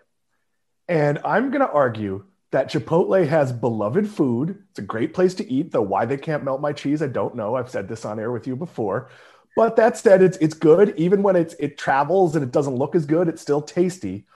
and 0.87 1.19
I'm 1.23 1.51
going 1.51 1.61
to 1.61 1.71
argue 1.71 2.25
that 2.51 2.71
Chipotle 2.71 3.27
has 3.27 3.51
beloved 3.51 4.07
food. 4.07 4.63
It's 4.69 4.79
a 4.79 4.83
great 4.83 5.13
place 5.13 5.33
to 5.35 5.51
eat, 5.51 5.71
though 5.71 5.81
why 5.81 6.05
they 6.05 6.17
can't 6.17 6.43
melt 6.43 6.61
my 6.61 6.73
cheese, 6.73 7.01
I 7.01 7.07
don't 7.07 7.35
know. 7.35 7.55
I've 7.55 7.69
said 7.69 7.87
this 7.87 8.05
on 8.05 8.19
air 8.19 8.31
with 8.31 8.47
you 8.47 8.55
before. 8.55 9.09
But 9.55 9.77
that 9.77 9.97
said, 9.97 10.21
it's 10.21 10.37
it's 10.37 10.53
good. 10.53 10.93
Even 10.97 11.23
when 11.23 11.35
it's 11.35 11.53
it 11.59 11.77
travels 11.77 12.35
and 12.35 12.43
it 12.43 12.51
doesn't 12.51 12.75
look 12.75 12.93
as 12.93 13.05
good, 13.05 13.27
it's 13.27 13.41
still 13.41 13.61
tasty. 13.61 14.27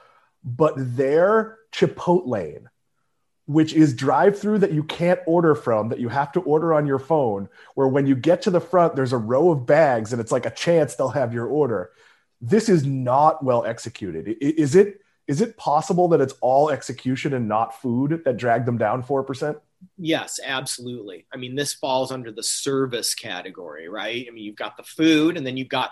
But 0.43 0.73
their 0.77 1.57
Chipotle, 1.73 2.65
which 3.45 3.73
is 3.73 3.93
drive-through 3.93 4.59
that 4.59 4.71
you 4.71 4.83
can't 4.83 5.19
order 5.25 5.55
from, 5.55 5.89
that 5.89 5.99
you 5.99 6.07
have 6.07 6.31
to 6.33 6.41
order 6.41 6.73
on 6.73 6.87
your 6.87 6.99
phone, 6.99 7.49
where 7.75 7.87
when 7.87 8.07
you 8.07 8.15
get 8.15 8.43
to 8.43 8.49
the 8.49 8.61
front, 8.61 8.95
there's 8.95 9.13
a 9.13 9.17
row 9.17 9.51
of 9.51 9.65
bags 9.65 10.13
and 10.13 10.21
it's 10.21 10.31
like 10.31 10.45
a 10.45 10.51
chance 10.51 10.95
they'll 10.95 11.09
have 11.09 11.33
your 11.33 11.47
order. 11.47 11.91
This 12.41 12.69
is 12.69 12.85
not 12.85 13.43
well 13.43 13.65
executed. 13.65 14.37
Is 14.39 14.75
it 14.75 15.01
is 15.29 15.41
it 15.41 15.57
possible 15.57 16.07
that 16.07 16.21
it's 16.21 16.33
all 16.41 16.71
execution 16.71 17.35
and 17.35 17.47
not 17.47 17.79
food 17.79 18.23
that 18.25 18.35
dragged 18.35 18.65
them 18.65 18.79
down 18.79 19.03
4%? 19.03 19.59
Yes, 19.95 20.39
absolutely. 20.43 21.27
I 21.31 21.37
mean, 21.37 21.55
this 21.55 21.75
falls 21.75 22.11
under 22.11 22.31
the 22.31 22.41
service 22.41 23.13
category, 23.13 23.87
right? 23.87 24.25
I 24.27 24.31
mean, 24.31 24.43
you've 24.43 24.55
got 24.55 24.75
the 24.75 24.81
food 24.83 25.37
and 25.37 25.45
then 25.45 25.55
you've 25.55 25.69
got 25.69 25.91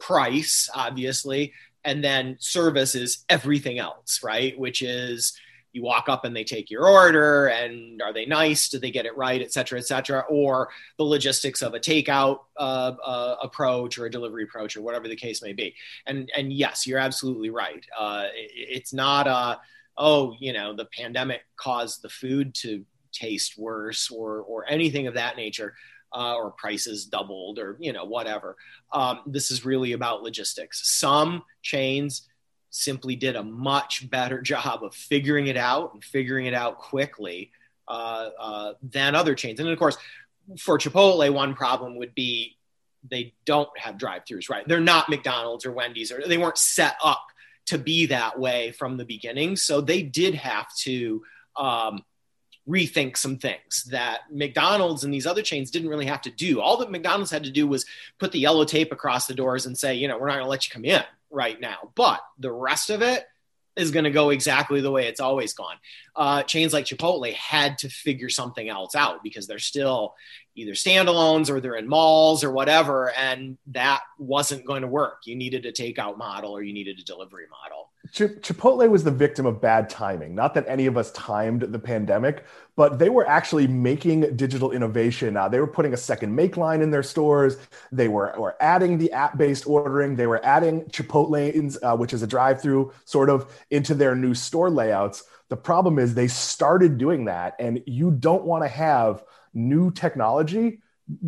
price, 0.00 0.70
obviously, 0.74 1.52
and 1.84 2.02
then 2.02 2.38
service 2.40 2.94
is 2.94 3.26
everything 3.28 3.78
else, 3.78 4.20
right? 4.22 4.58
Which 4.58 4.80
is 4.80 5.38
you 5.74 5.82
walk 5.82 6.08
up 6.08 6.24
and 6.24 6.34
they 6.34 6.44
take 6.44 6.70
your 6.70 6.86
order 6.88 7.48
and 7.48 8.00
are 8.00 8.12
they 8.12 8.26
nice? 8.26 8.68
do 8.68 8.78
they 8.78 8.90
get 8.90 9.06
it 9.06 9.16
right, 9.16 9.42
et 9.42 9.52
cetera, 9.52 9.78
et 9.78 9.86
cetera? 9.86 10.24
Or 10.28 10.70
the 10.96 11.04
logistics 11.04 11.62
of 11.62 11.74
a 11.74 11.80
takeout 11.80 12.40
uh, 12.56 12.92
uh, 13.04 13.36
approach 13.42 13.98
or 13.98 14.06
a 14.06 14.10
delivery 14.10 14.44
approach 14.44 14.76
or 14.76 14.82
whatever 14.82 15.08
the 15.08 15.16
case 15.16 15.42
may 15.42 15.52
be. 15.52 15.74
And, 16.06 16.30
and 16.36 16.52
yes, 16.52 16.86
you're 16.86 16.98
absolutely 16.98 17.50
right. 17.50 17.84
Uh, 17.98 18.26
it- 18.34 18.50
it's 18.54 18.92
not 18.92 19.26
a, 19.26 19.60
oh, 19.98 20.34
you 20.38 20.52
know, 20.52 20.74
the 20.74 20.86
pandemic 20.86 21.42
caused 21.56 22.02
the 22.02 22.08
food 22.08 22.54
to 22.54 22.84
taste 23.12 23.56
worse 23.56 24.10
or 24.10 24.40
or 24.40 24.68
anything 24.68 25.06
of 25.06 25.14
that 25.14 25.36
nature 25.36 25.74
uh, 26.12 26.34
or 26.34 26.50
prices 26.50 27.06
doubled 27.06 27.58
or 27.58 27.76
you 27.80 27.92
know 27.92 28.04
whatever 28.04 28.56
um, 28.92 29.20
this 29.26 29.50
is 29.50 29.64
really 29.64 29.92
about 29.92 30.22
logistics 30.22 30.90
some 30.98 31.42
chains 31.62 32.28
simply 32.74 33.16
did 33.16 33.36
a 33.36 33.42
much 33.42 34.08
better 34.10 34.40
job 34.52 34.82
of 34.82 34.94
figuring 34.94 35.46
it 35.46 35.56
out 35.56 35.94
and 35.94 36.04
figuring 36.04 36.46
it 36.46 36.54
out 36.54 36.78
quickly 36.78 37.50
uh, 37.88 38.30
uh, 38.38 38.72
than 38.82 39.14
other 39.14 39.34
chains. 39.34 39.60
And 39.60 39.68
of 39.68 39.78
course 39.78 39.96
for 40.58 40.78
chipotle 40.78 41.32
one 41.32 41.54
problem 41.54 41.96
would 41.96 42.14
be 42.14 42.56
they 43.10 43.32
don't 43.44 43.68
have 43.78 43.98
drive-throughs 43.98 44.50
right? 44.50 44.66
They're 44.66 44.80
not 44.80 45.08
mcdonald's 45.08 45.64
or 45.64 45.72
wendy's 45.72 46.12
or 46.12 46.26
they 46.26 46.38
weren't 46.38 46.58
set 46.58 46.96
up 47.02 47.24
to 47.66 47.78
be 47.78 48.06
that 48.06 48.38
way 48.38 48.72
from 48.72 48.96
the 48.96 49.04
beginning. 49.06 49.56
So 49.56 49.80
they 49.80 50.02
did 50.02 50.34
have 50.34 50.66
to 50.80 51.22
um, 51.56 52.04
rethink 52.68 53.16
some 53.16 53.38
things 53.38 53.84
that 53.90 54.20
McDonald's 54.30 55.04
and 55.04 55.12
these 55.12 55.26
other 55.26 55.42
chains 55.42 55.70
didn't 55.70 55.88
really 55.88 56.06
have 56.06 56.22
to 56.22 56.30
do. 56.30 56.60
All 56.60 56.76
that 56.78 56.90
McDonald's 56.90 57.30
had 57.30 57.44
to 57.44 57.50
do 57.50 57.66
was 57.66 57.86
put 58.18 58.32
the 58.32 58.38
yellow 58.38 58.64
tape 58.64 58.92
across 58.92 59.26
the 59.26 59.34
doors 59.34 59.64
and 59.64 59.78
say, 59.78 59.94
you 59.94 60.08
know, 60.08 60.18
we're 60.18 60.28
not 60.28 60.34
going 60.34 60.44
to 60.44 60.50
let 60.50 60.66
you 60.66 60.72
come 60.72 60.84
in 60.84 61.02
right 61.34 61.60
now. 61.60 61.92
But 61.94 62.20
the 62.38 62.52
rest 62.52 62.90
of 62.90 63.02
it 63.02 63.24
is 63.76 63.90
going 63.90 64.04
to 64.04 64.10
go 64.10 64.30
exactly 64.30 64.80
the 64.80 64.90
way 64.90 65.08
it's 65.08 65.20
always 65.20 65.52
gone. 65.52 65.76
Uh, 66.14 66.42
chains 66.44 66.72
like 66.72 66.84
Chipotle 66.84 67.32
had 67.34 67.78
to 67.78 67.88
figure 67.88 68.28
something 68.28 68.68
else 68.68 68.94
out 68.94 69.22
because 69.22 69.46
they're 69.46 69.58
still 69.58 70.14
either 70.54 70.72
standalones 70.72 71.50
or 71.50 71.60
they're 71.60 71.74
in 71.74 71.88
malls 71.88 72.44
or 72.44 72.52
whatever. 72.52 73.10
And 73.10 73.58
that 73.68 74.02
wasn't 74.18 74.64
going 74.64 74.82
to 74.82 74.88
work. 74.88 75.22
You 75.24 75.34
needed 75.34 75.66
a 75.66 75.72
takeout 75.72 76.16
model 76.16 76.52
or 76.52 76.62
you 76.62 76.72
needed 76.72 77.00
a 77.00 77.04
delivery 77.04 77.46
model. 77.50 77.90
Ch- 78.12 78.38
Chipotle 78.42 78.88
was 78.88 79.02
the 79.02 79.10
victim 79.10 79.46
of 79.46 79.60
bad 79.60 79.88
timing. 79.88 80.34
Not 80.34 80.54
that 80.54 80.64
any 80.68 80.86
of 80.86 80.96
us 80.96 81.10
timed 81.12 81.62
the 81.62 81.78
pandemic, 81.78 82.44
but 82.76 82.98
they 82.98 83.08
were 83.08 83.26
actually 83.26 83.66
making 83.66 84.36
digital 84.36 84.72
innovation. 84.72 85.36
Uh, 85.36 85.48
they 85.48 85.58
were 85.58 85.66
putting 85.66 85.94
a 85.94 85.96
second 85.96 86.34
make 86.34 86.56
line 86.56 86.82
in 86.82 86.90
their 86.90 87.02
stores. 87.02 87.56
They 87.92 88.08
were, 88.08 88.34
were 88.38 88.56
adding 88.60 88.98
the 88.98 89.10
app 89.12 89.38
based 89.38 89.66
ordering. 89.66 90.16
They 90.16 90.26
were 90.26 90.44
adding 90.44 90.82
Chipotlanes, 90.84 91.78
uh, 91.82 91.96
which 91.96 92.12
is 92.12 92.22
a 92.22 92.26
drive 92.26 92.60
through, 92.60 92.92
sort 93.04 93.30
of 93.30 93.50
into 93.70 93.94
their 93.94 94.14
new 94.14 94.34
store 94.34 94.70
layouts. 94.70 95.24
The 95.48 95.56
problem 95.56 95.98
is 95.98 96.14
they 96.14 96.28
started 96.28 96.98
doing 96.98 97.24
that, 97.26 97.54
and 97.58 97.82
you 97.86 98.10
don't 98.10 98.44
want 98.44 98.64
to 98.64 98.68
have 98.68 99.22
new 99.54 99.90
technology 99.90 100.80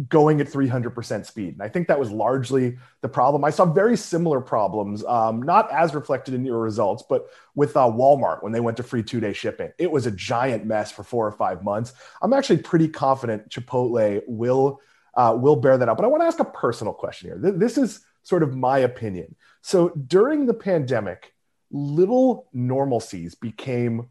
going 0.09 0.41
at 0.41 0.47
300% 0.47 1.27
speed. 1.27 1.55
And 1.55 1.63
I 1.63 1.69
think 1.69 1.89
that 1.89 1.99
was 1.99 2.11
largely 2.11 2.79
the 3.03 3.09
problem. 3.09 3.45
I 3.45 3.51
saw 3.51 3.67
very 3.67 3.97
similar 3.97 4.41
problems, 4.41 5.05
um, 5.05 5.43
not 5.43 5.71
as 5.71 5.95
reflected 5.95 6.33
in 6.33 6.47
your 6.47 6.61
results, 6.61 7.05
but 7.09 7.27
with 7.55 7.77
uh, 7.77 7.81
Walmart 7.81 8.43
when 8.43 8.53
they 8.53 8.61
went 8.61 8.79
to 8.79 8.83
free 8.83 9.03
two 9.03 9.21
day 9.21 9.35
shipping. 9.35 9.71
It 9.79 9.91
was 9.91 10.07
a 10.07 10.11
giant 10.11 10.65
mess 10.65 10.91
for 10.91 11.03
four 11.03 11.27
or 11.27 11.33
five 11.33 11.63
months. 11.63 11.93
I'm 12.23 12.33
actually 12.33 12.59
pretty 12.59 12.89
confident 12.89 13.49
Chipotle 13.51 14.23
will. 14.27 14.81
Uh, 15.15 15.35
will 15.35 15.57
bear 15.57 15.79
that 15.79 15.89
out. 15.89 15.97
But 15.97 16.05
I 16.05 16.09
want 16.09 16.23
to 16.23 16.27
ask 16.27 16.41
a 16.41 16.45
personal 16.45 16.93
question 16.93 17.31
here. 17.31 17.39
Th- 17.39 17.55
This 17.59 17.79
is 17.79 18.05
sort 18.23 18.43
of 18.43 18.55
my 18.55 18.81
opinion. 18.81 19.35
So 19.63 19.89
during 19.89 20.45
the 20.45 20.53
pandemic, 20.53 21.33
little 21.71 22.49
normalcies 22.55 23.39
became 23.41 24.11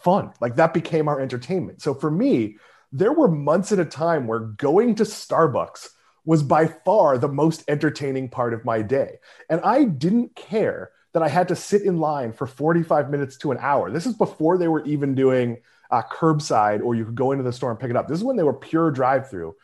fun. 0.00 0.32
Like 0.42 0.56
that 0.56 0.74
became 0.74 1.08
our 1.08 1.20
entertainment. 1.20 1.80
So 1.80 1.94
for 1.94 2.10
me, 2.10 2.58
there 2.92 3.12
were 3.12 3.28
months 3.28 3.72
at 3.72 3.78
a 3.78 3.84
time 3.84 4.26
where 4.26 4.40
going 4.40 4.94
to 4.96 5.04
Starbucks 5.04 5.90
was 6.24 6.42
by 6.42 6.66
far 6.66 7.16
the 7.16 7.28
most 7.28 7.64
entertaining 7.68 8.28
part 8.28 8.52
of 8.52 8.64
my 8.64 8.82
day. 8.82 9.18
And 9.48 9.60
I 9.62 9.84
didn't 9.84 10.34
care 10.34 10.90
that 11.14 11.22
I 11.22 11.28
had 11.28 11.48
to 11.48 11.56
sit 11.56 11.82
in 11.82 11.98
line 11.98 12.32
for 12.32 12.46
45 12.46 13.10
minutes 13.10 13.36
to 13.38 13.50
an 13.50 13.58
hour. 13.60 13.90
This 13.90 14.06
is 14.06 14.14
before 14.14 14.58
they 14.58 14.68
were 14.68 14.84
even 14.84 15.14
doing 15.14 15.58
uh, 15.90 16.02
curbside 16.02 16.82
or 16.82 16.94
you 16.94 17.04
could 17.04 17.14
go 17.14 17.32
into 17.32 17.44
the 17.44 17.52
store 17.52 17.70
and 17.70 17.80
pick 17.80 17.90
it 17.90 17.96
up. 17.96 18.08
This 18.08 18.18
is 18.18 18.24
when 18.24 18.36
they 18.36 18.42
were 18.42 18.52
pure 18.52 18.90
drive 18.90 19.30
through. 19.30 19.54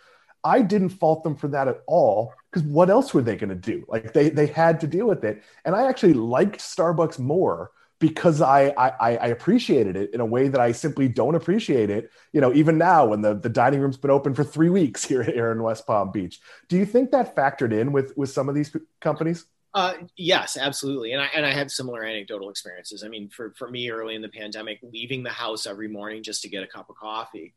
I 0.42 0.60
didn't 0.60 0.90
fault 0.90 1.22
them 1.24 1.36
for 1.36 1.48
that 1.48 1.68
at 1.68 1.82
all 1.86 2.34
because 2.50 2.66
what 2.66 2.90
else 2.90 3.14
were 3.14 3.22
they 3.22 3.36
going 3.36 3.48
to 3.48 3.54
do? 3.54 3.84
Like 3.88 4.12
they 4.12 4.28
they 4.28 4.46
had 4.46 4.80
to 4.80 4.86
deal 4.86 5.06
with 5.06 5.24
it, 5.24 5.42
and 5.64 5.74
I 5.74 5.88
actually 5.88 6.12
liked 6.12 6.60
Starbucks 6.60 7.18
more 7.18 7.70
because 8.04 8.42
I, 8.42 8.68
I 8.76 9.16
I 9.16 9.26
appreciated 9.28 9.96
it 9.96 10.12
in 10.12 10.20
a 10.20 10.26
way 10.26 10.48
that 10.48 10.60
I 10.60 10.72
simply 10.72 11.08
don't 11.08 11.34
appreciate 11.34 11.88
it. 11.88 12.10
You 12.34 12.42
know, 12.42 12.52
even 12.52 12.76
now 12.76 13.06
when 13.06 13.22
the, 13.22 13.32
the 13.32 13.48
dining 13.48 13.80
room's 13.80 13.96
been 13.96 14.10
open 14.10 14.34
for 14.34 14.44
three 14.44 14.68
weeks 14.68 15.02
here, 15.08 15.22
here 15.22 15.50
in 15.50 15.62
West 15.62 15.86
Palm 15.86 16.10
Beach. 16.10 16.38
Do 16.68 16.76
you 16.76 16.84
think 16.84 17.12
that 17.12 17.34
factored 17.34 17.72
in 17.72 17.92
with 17.92 18.14
with 18.14 18.28
some 18.28 18.50
of 18.50 18.54
these 18.54 18.76
companies? 19.00 19.46
Uh, 19.72 19.94
yes, 20.18 20.58
absolutely. 20.60 21.12
And 21.12 21.22
I, 21.22 21.30
and 21.34 21.46
I 21.46 21.50
had 21.50 21.70
similar 21.70 22.04
anecdotal 22.04 22.50
experiences. 22.50 23.02
I 23.02 23.08
mean, 23.08 23.30
for, 23.30 23.54
for 23.56 23.68
me 23.68 23.90
early 23.90 24.14
in 24.14 24.22
the 24.22 24.28
pandemic, 24.28 24.78
leaving 24.82 25.22
the 25.24 25.30
house 25.30 25.66
every 25.66 25.88
morning 25.88 26.22
just 26.22 26.42
to 26.42 26.48
get 26.48 26.62
a 26.62 26.66
cup 26.68 26.90
of 26.90 26.96
coffee 26.96 27.54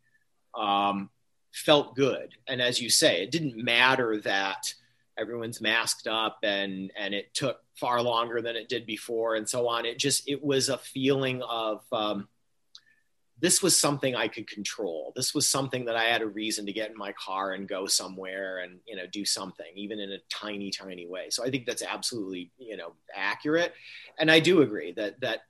um, 0.55 1.11
felt 1.53 1.95
good. 1.95 2.33
And 2.47 2.59
as 2.59 2.81
you 2.81 2.89
say, 2.89 3.21
it 3.21 3.29
didn't 3.29 3.63
matter 3.63 4.19
that 4.21 4.73
everyone's 5.17 5.61
masked 5.61 6.07
up 6.07 6.39
and, 6.43 6.91
and 6.97 7.13
it 7.13 7.33
took 7.33 7.59
far 7.75 8.01
longer 8.01 8.41
than 8.41 8.55
it 8.55 8.69
did 8.69 8.85
before 8.85 9.35
and 9.35 9.47
so 9.47 9.67
on. 9.67 9.85
It 9.85 9.97
just, 9.97 10.27
it 10.27 10.43
was 10.43 10.69
a 10.69 10.77
feeling 10.77 11.41
of, 11.43 11.81
um, 11.91 12.27
this 13.39 13.61
was 13.61 13.77
something 13.77 14.15
I 14.15 14.27
could 14.27 14.47
control. 14.49 15.13
This 15.15 15.33
was 15.33 15.47
something 15.47 15.85
that 15.85 15.95
I 15.95 16.05
had 16.05 16.21
a 16.21 16.27
reason 16.27 16.65
to 16.65 16.73
get 16.73 16.89
in 16.89 16.97
my 16.97 17.13
car 17.13 17.53
and 17.53 17.67
go 17.67 17.85
somewhere 17.85 18.59
and 18.59 18.79
you 18.87 18.95
know 18.95 19.05
do 19.11 19.25
something, 19.25 19.67
even 19.75 19.99
in 19.99 20.11
a 20.11 20.17
tiny, 20.29 20.71
tiny 20.71 21.07
way. 21.07 21.29
So 21.29 21.43
I 21.43 21.51
think 21.51 21.65
that's 21.65 21.83
absolutely 21.83 22.51
you 22.57 22.77
know 22.77 22.93
accurate, 23.15 23.73
and 24.17 24.31
I 24.31 24.39
do 24.39 24.61
agree 24.61 24.91
that 24.93 25.19
that 25.21 25.41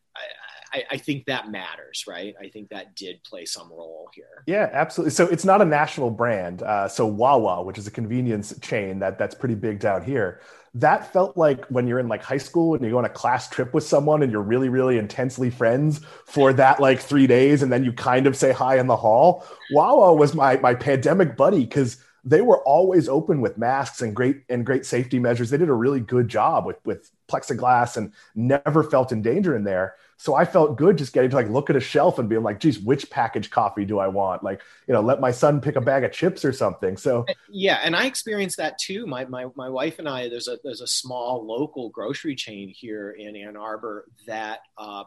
I, 0.74 0.84
I, 0.92 0.98
think 0.98 1.26
that 1.26 1.50
matters, 1.50 2.06
right? 2.08 2.36
I 2.40 2.50
think 2.50 2.70
that 2.70 2.96
did 2.96 3.24
play 3.24 3.46
some 3.46 3.70
role 3.70 4.10
here. 4.14 4.44
Yeah, 4.46 4.70
absolutely. 4.72 5.12
So 5.12 5.28
it's 5.28 5.46
not 5.46 5.62
a 5.62 5.66
national 5.66 6.12
brand. 6.12 6.64
Uh, 6.64 6.88
so 6.88 7.06
Wawa, 7.06 7.64
which 7.64 7.78
is 7.78 7.88
a 7.88 7.92
convenience 7.92 8.58
chain 8.60 9.00
that 9.00 9.18
that's 9.18 9.36
pretty 9.36 9.56
big 9.56 9.80
down 9.80 10.04
here, 10.04 10.42
that 10.74 11.12
felt 11.12 11.38
like 11.38 11.66
when 11.66 11.88
you're 11.88 12.00
in 12.00 12.08
like 12.08 12.24
high 12.24 12.38
school 12.38 12.76
and 12.76 12.84
you 12.84 12.92
go 12.92 12.98
on 12.98 13.06
a 13.06 13.10
class 13.10 13.50
trip 13.50 13.74
with 13.74 13.84
someone 13.84 14.22
and 14.22 14.32
you're 14.32 14.42
really, 14.42 14.70
really 14.70 14.98
intensely 14.98 15.50
friends 15.50 16.02
for 16.26 16.54
that 16.54 16.80
like 16.80 17.00
three 17.00 17.28
days, 17.28 17.64
and 17.64 17.72
then 17.72 17.84
you 17.84 17.92
kind 17.92 18.28
of 18.28 18.36
say 18.36 18.52
hi 18.52 18.78
in 18.78 18.88
the 18.88 18.96
hall. 18.96 19.46
Wawa 19.72 20.14
was 20.14 20.34
my 20.36 20.58
my 20.58 20.76
pandemic 20.76 21.36
buddy 21.36 21.62
because 21.62 21.98
they 22.24 22.42
were 22.42 22.62
always 22.64 23.08
open 23.08 23.40
with 23.40 23.58
masks 23.58 24.02
and 24.02 24.16
great 24.16 24.44
and 24.50 24.66
great 24.66 24.86
safety 24.86 25.18
measures. 25.18 25.50
They 25.50 25.58
did 25.58 25.70
a 25.70 25.74
really 25.74 26.02
good 26.02 26.28
job 26.28 26.66
with 26.66 26.78
with 26.86 27.10
plexiglass 27.28 27.98
and 27.98 28.12
never 28.36 28.84
felt 28.84 29.12
in 29.12 29.22
danger 29.22 29.56
in 29.56 29.64
there. 29.64 29.96
So 30.20 30.34
I 30.34 30.46
felt 30.46 30.78
good 30.78 30.98
just 30.98 31.14
getting 31.14 31.30
to 31.30 31.36
like 31.36 31.50
look 31.50 31.70
at 31.70 31.76
a 31.76 31.80
shelf 31.80 32.18
and 32.18 32.28
being 32.28 32.42
like, 32.42 32.60
geez, 32.60 32.80
which 32.80 33.10
package 33.12 33.52
coffee 33.52 33.86
do 33.86 34.00
I 34.00 34.08
want? 34.08 34.44
Like, 34.44 34.62
you 34.88 34.94
know, 34.94 35.02
let 35.02 35.22
my 35.22 35.30
son 35.30 35.62
pick 35.62 35.76
a 35.76 35.82
bag 35.82 36.04
of 36.04 36.12
chips 36.12 36.44
or 36.44 36.52
something. 36.52 36.98
So 36.98 37.26
yeah, 37.50 37.80
and 37.84 37.96
I 37.96 38.08
experienced 38.08 38.58
that 38.58 38.80
too. 38.80 39.06
My 39.06 39.26
my 39.26 39.46
my 39.56 39.70
wife 39.70 40.00
and 40.00 40.10
I, 40.10 40.28
there's 40.28 40.48
a 40.48 40.58
there's 40.64 40.82
a 40.82 40.88
small 40.88 41.46
local 41.46 41.90
grocery 41.90 42.36
chain 42.36 42.70
here 42.70 43.12
in 43.12 43.36
Ann 43.36 43.56
Arbor 43.56 44.06
that 44.26 44.62
uh, 44.76 45.04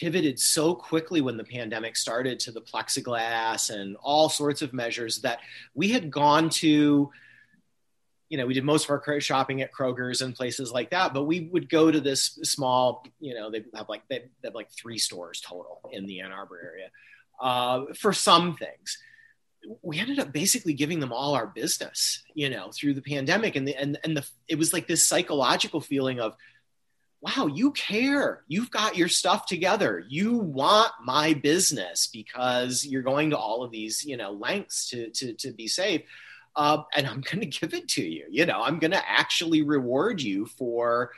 pivoted 0.00 0.38
so 0.38 0.74
quickly 0.74 1.20
when 1.20 1.36
the 1.36 1.44
pandemic 1.44 1.96
started 1.96 2.40
to 2.40 2.52
the 2.52 2.62
plexiglass 2.62 3.70
and 3.70 3.96
all 4.02 4.30
sorts 4.30 4.62
of 4.62 4.72
measures 4.72 5.20
that 5.20 5.40
we 5.74 5.88
had 5.88 6.10
gone 6.10 6.48
to 6.48 7.10
you 8.30 8.38
know, 8.38 8.46
we 8.46 8.54
did 8.54 8.64
most 8.64 8.84
of 8.84 8.90
our 8.90 9.20
shopping 9.20 9.60
at 9.60 9.72
Kroger's 9.72 10.22
and 10.22 10.34
places 10.34 10.70
like 10.70 10.90
that, 10.90 11.12
but 11.12 11.24
we 11.24 11.48
would 11.52 11.68
go 11.68 11.90
to 11.90 12.00
this 12.00 12.38
small, 12.44 13.04
you 13.18 13.34
know, 13.34 13.50
they 13.50 13.64
have 13.74 13.88
like, 13.88 14.02
they 14.08 14.30
have 14.44 14.54
like 14.54 14.70
three 14.70 14.98
stores 14.98 15.40
total 15.40 15.80
in 15.92 16.06
the 16.06 16.20
Ann 16.20 16.30
Arbor 16.30 16.60
area 16.64 16.90
uh, 17.40 17.92
for 17.98 18.12
some 18.12 18.54
things. 18.54 18.98
We 19.82 19.98
ended 19.98 20.20
up 20.20 20.32
basically 20.32 20.74
giving 20.74 21.00
them 21.00 21.12
all 21.12 21.34
our 21.34 21.48
business, 21.48 22.22
you 22.32 22.48
know, 22.48 22.70
through 22.72 22.94
the 22.94 23.02
pandemic. 23.02 23.56
And 23.56 23.66
the, 23.66 23.74
and, 23.74 23.98
and 24.04 24.16
the, 24.16 24.24
it 24.46 24.56
was 24.56 24.72
like 24.72 24.86
this 24.86 25.04
psychological 25.04 25.80
feeling 25.80 26.20
of, 26.20 26.36
wow, 27.20 27.48
you 27.52 27.72
care. 27.72 28.44
You've 28.46 28.70
got 28.70 28.96
your 28.96 29.08
stuff 29.08 29.44
together. 29.44 30.04
You 30.08 30.38
want 30.38 30.92
my 31.04 31.34
business 31.34 32.08
because 32.10 32.86
you're 32.86 33.02
going 33.02 33.30
to 33.30 33.36
all 33.36 33.64
of 33.64 33.72
these, 33.72 34.04
you 34.04 34.16
know, 34.16 34.30
lengths 34.30 34.88
to, 34.90 35.10
to, 35.10 35.34
to 35.34 35.50
be 35.50 35.66
safe 35.66 36.02
uh, 36.56 36.82
and 36.94 37.06
I'm 37.06 37.20
going 37.20 37.40
to 37.40 37.46
give 37.46 37.74
it 37.74 37.88
to 37.88 38.02
you. 38.02 38.26
You 38.30 38.46
know, 38.46 38.62
I'm 38.62 38.78
going 38.78 38.92
to 38.92 39.10
actually 39.10 39.62
reward 39.62 40.20
you 40.20 40.46
for 40.46 41.10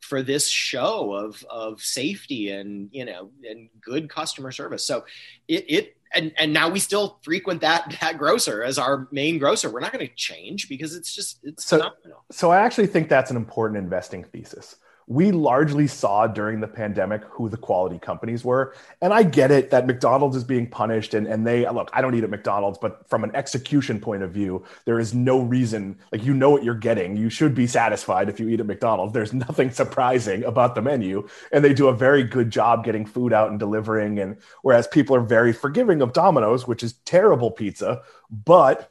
for 0.00 0.22
this 0.22 0.48
show 0.48 1.12
of 1.14 1.44
of 1.50 1.82
safety 1.82 2.50
and 2.50 2.88
you 2.92 3.04
know 3.04 3.30
and 3.48 3.68
good 3.80 4.08
customer 4.08 4.52
service. 4.52 4.86
So 4.86 5.04
it 5.48 5.64
it 5.68 5.96
and 6.14 6.32
and 6.38 6.52
now 6.52 6.68
we 6.68 6.78
still 6.78 7.18
frequent 7.22 7.60
that 7.62 7.96
that 8.00 8.18
grocer 8.18 8.62
as 8.62 8.78
our 8.78 9.08
main 9.10 9.38
grocer. 9.38 9.70
We're 9.70 9.80
not 9.80 9.92
going 9.92 10.06
to 10.06 10.14
change 10.14 10.68
because 10.68 10.94
it's 10.94 11.14
just 11.14 11.40
it's 11.42 11.64
so, 11.64 11.78
phenomenal. 11.78 12.24
So 12.30 12.50
I 12.50 12.60
actually 12.60 12.86
think 12.86 13.08
that's 13.08 13.30
an 13.30 13.36
important 13.36 13.78
investing 13.78 14.24
thesis 14.24 14.76
we 15.08 15.30
largely 15.30 15.86
saw 15.86 16.26
during 16.26 16.60
the 16.60 16.66
pandemic 16.66 17.22
who 17.24 17.48
the 17.48 17.56
quality 17.56 17.98
companies 17.98 18.44
were. 18.44 18.74
And 19.00 19.12
I 19.12 19.22
get 19.22 19.52
it 19.52 19.70
that 19.70 19.86
McDonald's 19.86 20.36
is 20.36 20.42
being 20.42 20.66
punished 20.68 21.14
and, 21.14 21.28
and 21.28 21.46
they 21.46 21.68
look, 21.68 21.90
I 21.92 22.00
don't 22.00 22.14
eat 22.16 22.24
at 22.24 22.30
McDonald's, 22.30 22.78
but 22.78 23.08
from 23.08 23.22
an 23.22 23.34
execution 23.36 24.00
point 24.00 24.24
of 24.24 24.32
view, 24.32 24.64
there 24.84 24.98
is 24.98 25.14
no 25.14 25.40
reason, 25.40 25.96
like 26.10 26.24
you 26.24 26.34
know 26.34 26.50
what 26.50 26.64
you're 26.64 26.74
getting. 26.74 27.16
You 27.16 27.30
should 27.30 27.54
be 27.54 27.68
satisfied 27.68 28.28
if 28.28 28.40
you 28.40 28.48
eat 28.48 28.58
at 28.58 28.66
McDonald's. 28.66 29.12
There's 29.12 29.32
nothing 29.32 29.70
surprising 29.70 30.42
about 30.42 30.74
the 30.74 30.82
menu. 30.82 31.28
And 31.52 31.64
they 31.64 31.72
do 31.72 31.86
a 31.86 31.94
very 31.94 32.24
good 32.24 32.50
job 32.50 32.84
getting 32.84 33.06
food 33.06 33.32
out 33.32 33.50
and 33.50 33.60
delivering. 33.60 34.18
And 34.18 34.38
whereas 34.62 34.88
people 34.88 35.14
are 35.14 35.20
very 35.20 35.52
forgiving 35.52 36.02
of 36.02 36.12
Domino's, 36.12 36.66
which 36.66 36.82
is 36.82 36.94
terrible 37.04 37.52
pizza, 37.52 38.02
but 38.30 38.90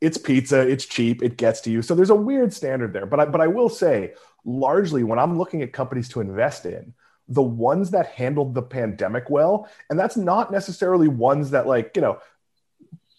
it's 0.00 0.16
pizza, 0.16 0.66
it's 0.66 0.86
cheap, 0.86 1.22
it 1.22 1.36
gets 1.36 1.60
to 1.60 1.70
you. 1.70 1.82
So 1.82 1.94
there's 1.94 2.10
a 2.10 2.14
weird 2.14 2.54
standard 2.54 2.92
there. 2.92 3.04
But 3.04 3.20
I 3.20 3.24
but 3.26 3.40
I 3.40 3.46
will 3.46 3.68
say 3.68 4.14
largely 4.44 5.02
when 5.04 5.18
I'm 5.18 5.38
looking 5.38 5.62
at 5.62 5.72
companies 5.72 6.08
to 6.10 6.20
invest 6.20 6.66
in, 6.66 6.94
the 7.28 7.42
ones 7.42 7.92
that 7.92 8.06
handled 8.06 8.54
the 8.54 8.62
pandemic 8.62 9.30
well, 9.30 9.68
and 9.88 9.98
that's 9.98 10.16
not 10.16 10.50
necessarily 10.50 11.08
ones 11.08 11.50
that 11.50 11.66
like, 11.66 11.92
you 11.94 12.02
know, 12.02 12.18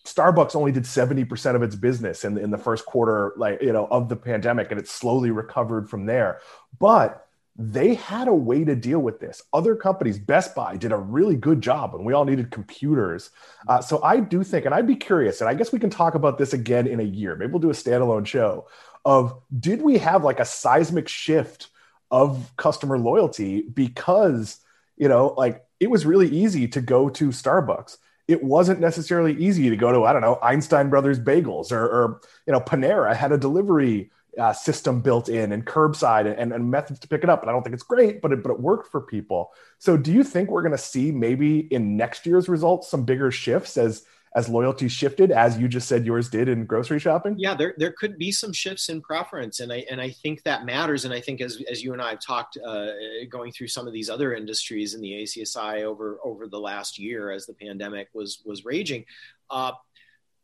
Starbucks 0.05 0.55
only 0.55 0.71
did 0.71 0.83
70% 0.83 1.55
of 1.55 1.61
its 1.61 1.75
business 1.75 2.25
in 2.25 2.37
in 2.37 2.49
the 2.49 2.57
first 2.57 2.85
quarter, 2.85 3.33
like, 3.37 3.61
you 3.61 3.71
know, 3.71 3.87
of 3.89 4.09
the 4.09 4.15
pandemic, 4.15 4.71
and 4.71 4.79
it 4.79 4.87
slowly 4.87 5.31
recovered 5.31 5.89
from 5.89 6.05
there. 6.05 6.39
But 6.79 7.27
they 7.55 7.95
had 7.95 8.27
a 8.27 8.33
way 8.33 8.63
to 8.63 8.75
deal 8.75 8.99
with 8.99 9.19
this. 9.19 9.43
Other 9.53 9.75
companies, 9.75 10.17
Best 10.17 10.55
Buy, 10.55 10.77
did 10.77 10.91
a 10.91 10.97
really 10.97 11.35
good 11.35 11.61
job, 11.61 11.93
and 11.93 12.05
we 12.05 12.13
all 12.13 12.25
needed 12.25 12.49
computers. 12.49 13.29
Uh, 13.67 13.81
so 13.81 14.01
I 14.01 14.19
do 14.19 14.43
think, 14.43 14.65
and 14.65 14.73
I'd 14.73 14.87
be 14.87 14.95
curious, 14.95 15.41
and 15.41 15.49
I 15.49 15.53
guess 15.53 15.71
we 15.71 15.79
can 15.79 15.89
talk 15.89 16.15
about 16.15 16.37
this 16.37 16.53
again 16.53 16.87
in 16.87 16.99
a 16.99 17.03
year. 17.03 17.35
Maybe 17.35 17.51
we'll 17.51 17.59
do 17.59 17.69
a 17.69 17.73
standalone 17.73 18.25
show 18.25 18.67
of 19.05 19.39
did 19.57 19.81
we 19.81 19.97
have 19.97 20.23
like 20.23 20.39
a 20.39 20.45
seismic 20.45 21.07
shift 21.07 21.69
of 22.09 22.51
customer 22.57 22.97
loyalty 22.97 23.61
because 23.61 24.59
you 24.97 25.07
know 25.07 25.33
like 25.37 25.63
it 25.79 25.89
was 25.89 26.05
really 26.05 26.29
easy 26.29 26.67
to 26.67 26.81
go 26.81 27.09
to 27.09 27.29
starbucks. 27.29 27.97
It 28.27 28.43
wasn't 28.43 28.79
necessarily 28.79 29.33
easy 29.33 29.69
to 29.69 29.75
go 29.75 29.91
to 29.91 30.05
i 30.05 30.13
don't 30.13 30.21
know 30.21 30.39
einstein 30.41 30.89
brothers 30.89 31.19
bagels 31.19 31.71
or, 31.71 31.83
or 31.83 32.21
you 32.45 32.53
know 32.53 32.61
panera 32.61 33.15
had 33.15 33.31
a 33.31 33.37
delivery 33.37 34.11
uh, 34.39 34.53
system 34.53 35.01
built 35.01 35.27
in 35.27 35.51
and 35.51 35.65
curbside 35.65 36.33
and, 36.39 36.53
and 36.53 36.71
methods 36.71 36.99
to 36.99 37.07
pick 37.09 37.23
it 37.23 37.29
up 37.29 37.41
and 37.41 37.49
i 37.49 37.53
don't 37.53 37.63
think 37.63 37.73
it's 37.73 37.83
great 37.83 38.21
but 38.21 38.31
it, 38.31 38.41
but 38.41 38.51
it 38.51 38.59
worked 38.59 38.89
for 38.89 39.01
people. 39.01 39.51
So 39.79 39.97
do 39.97 40.13
you 40.13 40.23
think 40.23 40.49
we're 40.49 40.61
going 40.61 40.71
to 40.71 40.77
see 40.77 41.11
maybe 41.11 41.59
in 41.59 41.97
next 41.97 42.25
year's 42.25 42.47
results 42.47 42.89
some 42.89 43.03
bigger 43.03 43.31
shifts 43.31 43.75
as 43.75 44.05
as 44.33 44.47
loyalty 44.47 44.87
shifted, 44.87 45.29
as 45.29 45.57
you 45.57 45.67
just 45.67 45.89
said 45.89 46.05
yours 46.05 46.29
did 46.29 46.47
in 46.47 46.65
grocery 46.65 46.99
shopping? 46.99 47.35
Yeah, 47.37 47.53
there, 47.53 47.73
there 47.77 47.91
could 47.91 48.17
be 48.17 48.31
some 48.31 48.53
shifts 48.53 48.87
in 48.87 49.01
preference, 49.01 49.59
and 49.59 49.73
I 49.73 49.85
and 49.91 49.99
I 49.99 50.09
think 50.09 50.43
that 50.43 50.65
matters. 50.65 51.03
And 51.03 51.13
I 51.13 51.19
think 51.19 51.41
as, 51.41 51.61
as 51.69 51.83
you 51.83 51.91
and 51.91 52.01
I 52.01 52.11
have 52.11 52.21
talked, 52.21 52.57
uh, 52.65 52.87
going 53.29 53.51
through 53.51 53.67
some 53.67 53.87
of 53.87 53.93
these 53.93 54.09
other 54.09 54.33
industries 54.33 54.93
in 54.93 55.01
the 55.01 55.11
ACSI 55.23 55.83
over 55.83 56.19
over 56.23 56.47
the 56.47 56.59
last 56.59 56.97
year 56.97 57.31
as 57.31 57.45
the 57.45 57.53
pandemic 57.53 58.07
was 58.13 58.41
was 58.45 58.63
raging, 58.63 59.03
uh, 59.49 59.73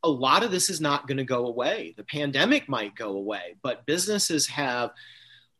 a 0.02 0.08
lot 0.08 0.42
of 0.42 0.50
this 0.50 0.68
is 0.68 0.80
not 0.80 1.08
going 1.08 1.18
to 1.18 1.24
go 1.24 1.46
away. 1.46 1.94
The 1.96 2.04
pandemic 2.04 2.68
might 2.68 2.94
go 2.94 3.16
away, 3.16 3.56
but 3.62 3.86
businesses 3.86 4.46
have 4.48 4.90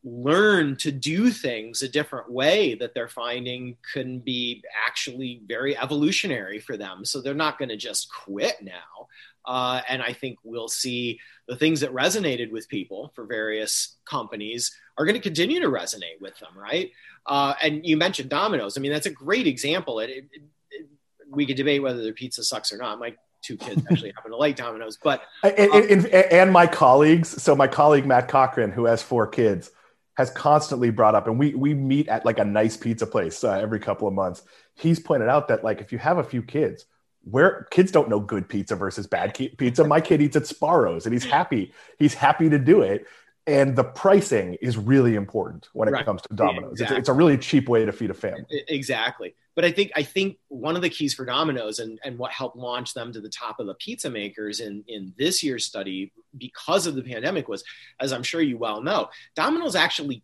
learn 0.04 0.76
to 0.76 0.92
do 0.92 1.30
things 1.30 1.82
a 1.82 1.88
different 1.88 2.30
way 2.30 2.74
that 2.76 2.94
they're 2.94 3.08
finding 3.08 3.76
can 3.92 4.20
be 4.20 4.62
actually 4.86 5.42
very 5.46 5.76
evolutionary 5.76 6.58
for 6.60 6.76
them. 6.76 7.04
So 7.04 7.20
they're 7.20 7.34
not 7.34 7.58
going 7.58 7.68
to 7.70 7.76
just 7.76 8.08
quit 8.12 8.56
now. 8.62 9.08
Uh, 9.44 9.80
and 9.88 10.02
I 10.02 10.12
think 10.12 10.38
we'll 10.44 10.68
see 10.68 11.18
the 11.48 11.56
things 11.56 11.80
that 11.80 11.92
resonated 11.92 12.50
with 12.52 12.68
people 12.68 13.12
for 13.14 13.24
various 13.24 13.96
companies 14.04 14.70
are 14.98 15.06
going 15.06 15.14
to 15.14 15.20
continue 15.20 15.60
to 15.60 15.68
resonate 15.68 16.20
with 16.20 16.38
them, 16.38 16.50
right? 16.56 16.90
Uh, 17.26 17.54
and 17.62 17.84
you 17.84 17.96
mentioned 17.96 18.28
Domino's. 18.28 18.76
I 18.76 18.80
mean, 18.80 18.92
that's 18.92 19.06
a 19.06 19.10
great 19.10 19.46
example. 19.46 20.00
It, 20.00 20.10
it, 20.10 20.24
it, 20.70 20.86
we 21.30 21.46
could 21.46 21.56
debate 21.56 21.82
whether 21.82 22.02
their 22.02 22.12
pizza 22.12 22.44
sucks 22.44 22.72
or 22.72 22.76
not. 22.76 22.98
My 22.98 23.14
two 23.42 23.56
kids 23.56 23.82
actually 23.90 24.12
happen 24.14 24.32
to 24.32 24.36
like 24.36 24.56
Domino's, 24.56 24.98
but 25.02 25.22
um, 25.42 25.52
and, 25.56 25.84
and, 25.90 26.06
and, 26.06 26.52
my 26.52 26.66
colleagues. 26.66 27.42
So 27.42 27.56
my 27.56 27.68
colleague 27.68 28.06
Matt 28.06 28.28
Cochrane, 28.28 28.70
who 28.70 28.84
has 28.84 29.02
four 29.02 29.26
kids, 29.26 29.70
has 30.18 30.30
constantly 30.30 30.90
brought 30.90 31.14
up, 31.14 31.28
and 31.28 31.38
we 31.38 31.54
we 31.54 31.74
meet 31.74 32.08
at 32.08 32.26
like 32.26 32.40
a 32.40 32.44
nice 32.44 32.76
pizza 32.76 33.06
place 33.06 33.44
uh, 33.44 33.52
every 33.52 33.78
couple 33.78 34.08
of 34.08 34.14
months. 34.14 34.42
He's 34.74 34.98
pointed 34.98 35.28
out 35.28 35.46
that 35.46 35.62
like 35.62 35.80
if 35.80 35.92
you 35.92 35.98
have 35.98 36.18
a 36.18 36.24
few 36.24 36.42
kids, 36.42 36.86
where 37.22 37.68
kids 37.70 37.92
don't 37.92 38.08
know 38.08 38.18
good 38.18 38.48
pizza 38.48 38.74
versus 38.74 39.06
bad 39.06 39.32
pizza. 39.56 39.84
My 39.84 40.00
kid 40.00 40.20
eats 40.20 40.34
at 40.34 40.42
Sbarro's, 40.42 41.06
and 41.06 41.12
he's 41.12 41.24
happy. 41.24 41.72
He's 42.00 42.14
happy 42.14 42.50
to 42.50 42.58
do 42.58 42.82
it. 42.82 43.06
And 43.48 43.74
the 43.74 43.84
pricing 43.84 44.58
is 44.60 44.76
really 44.76 45.14
important 45.14 45.70
when 45.72 45.88
it 45.88 45.92
right. 45.92 46.04
comes 46.04 46.20
to 46.22 46.34
Domino's. 46.34 46.72
Exactly. 46.72 46.96
It's, 46.96 47.00
it's, 47.00 47.08
a 47.08 47.14
really 47.14 47.38
cheap 47.38 47.66
way 47.66 47.86
to 47.86 47.92
feed 47.92 48.10
a 48.10 48.14
family. 48.14 48.44
Exactly. 48.68 49.34
But 49.54 49.64
I 49.64 49.72
think 49.72 49.90
I 49.96 50.02
think 50.02 50.36
one 50.48 50.76
of 50.76 50.82
the 50.82 50.90
keys 50.90 51.14
for 51.14 51.24
Domino's 51.24 51.78
and, 51.78 51.98
and 52.04 52.18
what 52.18 52.30
helped 52.30 52.56
launch 52.56 52.92
them 52.92 53.10
to 53.12 53.22
the 53.22 53.30
top 53.30 53.58
of 53.58 53.66
the 53.66 53.74
pizza 53.74 54.10
makers 54.10 54.60
in, 54.60 54.84
in 54.86 55.14
this 55.18 55.42
year's 55.42 55.64
study 55.64 56.12
because 56.36 56.86
of 56.86 56.94
the 56.94 57.02
pandemic 57.02 57.48
was, 57.48 57.64
as 57.98 58.12
I'm 58.12 58.22
sure 58.22 58.42
you 58.42 58.58
well 58.58 58.82
know, 58.82 59.08
Domino's 59.34 59.74
actually 59.74 60.22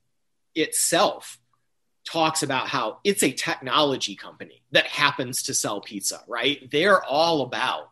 itself 0.55 1.39
talks 2.05 2.43
about 2.43 2.69
how 2.69 2.99
it's 3.05 3.23
a 3.23 3.33
technology 3.33 4.15
company 4.15 4.63
that 4.73 4.87
happens 4.87 5.45
to 5.45 5.55
sell 5.55 5.81
pizza, 5.81 6.21
right? 6.29 6.71
They're 6.71 7.03
all 7.03 7.41
about 7.41 7.89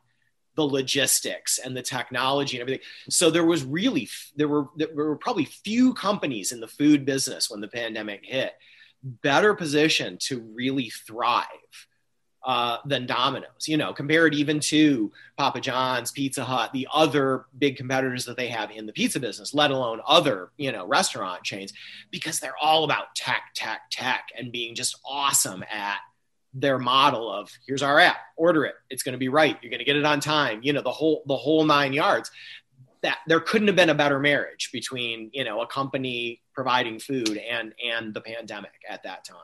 the 0.54 0.62
logistics 0.62 1.58
and 1.58 1.76
the 1.76 1.82
technology 1.82 2.56
and 2.56 2.62
everything. 2.62 2.84
So 3.08 3.30
there 3.30 3.44
was 3.44 3.64
really 3.64 4.08
there 4.36 4.48
were 4.48 4.66
there 4.76 4.88
were 4.94 5.16
probably 5.16 5.44
few 5.44 5.94
companies 5.94 6.52
in 6.52 6.60
the 6.60 6.68
food 6.68 7.04
business 7.04 7.50
when 7.50 7.60
the 7.60 7.68
pandemic 7.68 8.24
hit 8.24 8.52
better 9.02 9.54
positioned 9.54 10.20
to 10.20 10.40
really 10.54 10.90
thrive 10.90 11.46
uh, 12.44 12.78
than 12.84 13.06
Domino's, 13.06 13.68
you 13.68 13.76
know, 13.76 13.92
compared 13.92 14.34
even 14.34 14.58
to 14.58 15.12
Papa 15.36 15.60
John's, 15.60 16.10
Pizza 16.10 16.44
Hut, 16.44 16.72
the 16.72 16.88
other 16.92 17.46
big 17.58 17.76
competitors 17.76 18.24
that 18.24 18.36
they 18.36 18.48
have 18.48 18.70
in 18.70 18.86
the 18.86 18.92
pizza 18.92 19.20
business, 19.20 19.54
let 19.54 19.70
alone 19.70 20.00
other, 20.06 20.50
you 20.56 20.72
know, 20.72 20.84
restaurant 20.86 21.44
chains, 21.44 21.72
because 22.10 22.40
they're 22.40 22.56
all 22.60 22.82
about 22.84 23.14
tech, 23.14 23.42
tech, 23.54 23.82
tech, 23.90 24.28
and 24.36 24.50
being 24.50 24.74
just 24.74 24.98
awesome 25.04 25.62
at 25.72 25.98
their 26.54 26.78
model 26.78 27.32
of 27.32 27.50
here's 27.66 27.82
our 27.82 27.98
app, 27.98 28.16
order 28.36 28.64
it, 28.64 28.74
it's 28.90 29.02
going 29.02 29.14
to 29.14 29.18
be 29.18 29.28
right, 29.28 29.58
you're 29.62 29.70
going 29.70 29.78
to 29.78 29.84
get 29.84 29.96
it 29.96 30.04
on 30.04 30.20
time, 30.20 30.60
you 30.62 30.72
know, 30.72 30.82
the 30.82 30.90
whole 30.90 31.22
the 31.26 31.36
whole 31.36 31.64
nine 31.64 31.92
yards. 31.92 32.30
That 33.02 33.18
there 33.26 33.40
couldn't 33.40 33.66
have 33.66 33.74
been 33.74 33.90
a 33.90 33.94
better 33.94 34.20
marriage 34.20 34.70
between 34.72 35.30
you 35.32 35.42
know 35.42 35.60
a 35.60 35.66
company 35.66 36.40
providing 36.54 37.00
food 37.00 37.36
and 37.36 37.74
and 37.84 38.14
the 38.14 38.20
pandemic 38.20 38.72
at 38.88 39.02
that 39.02 39.24
time. 39.24 39.38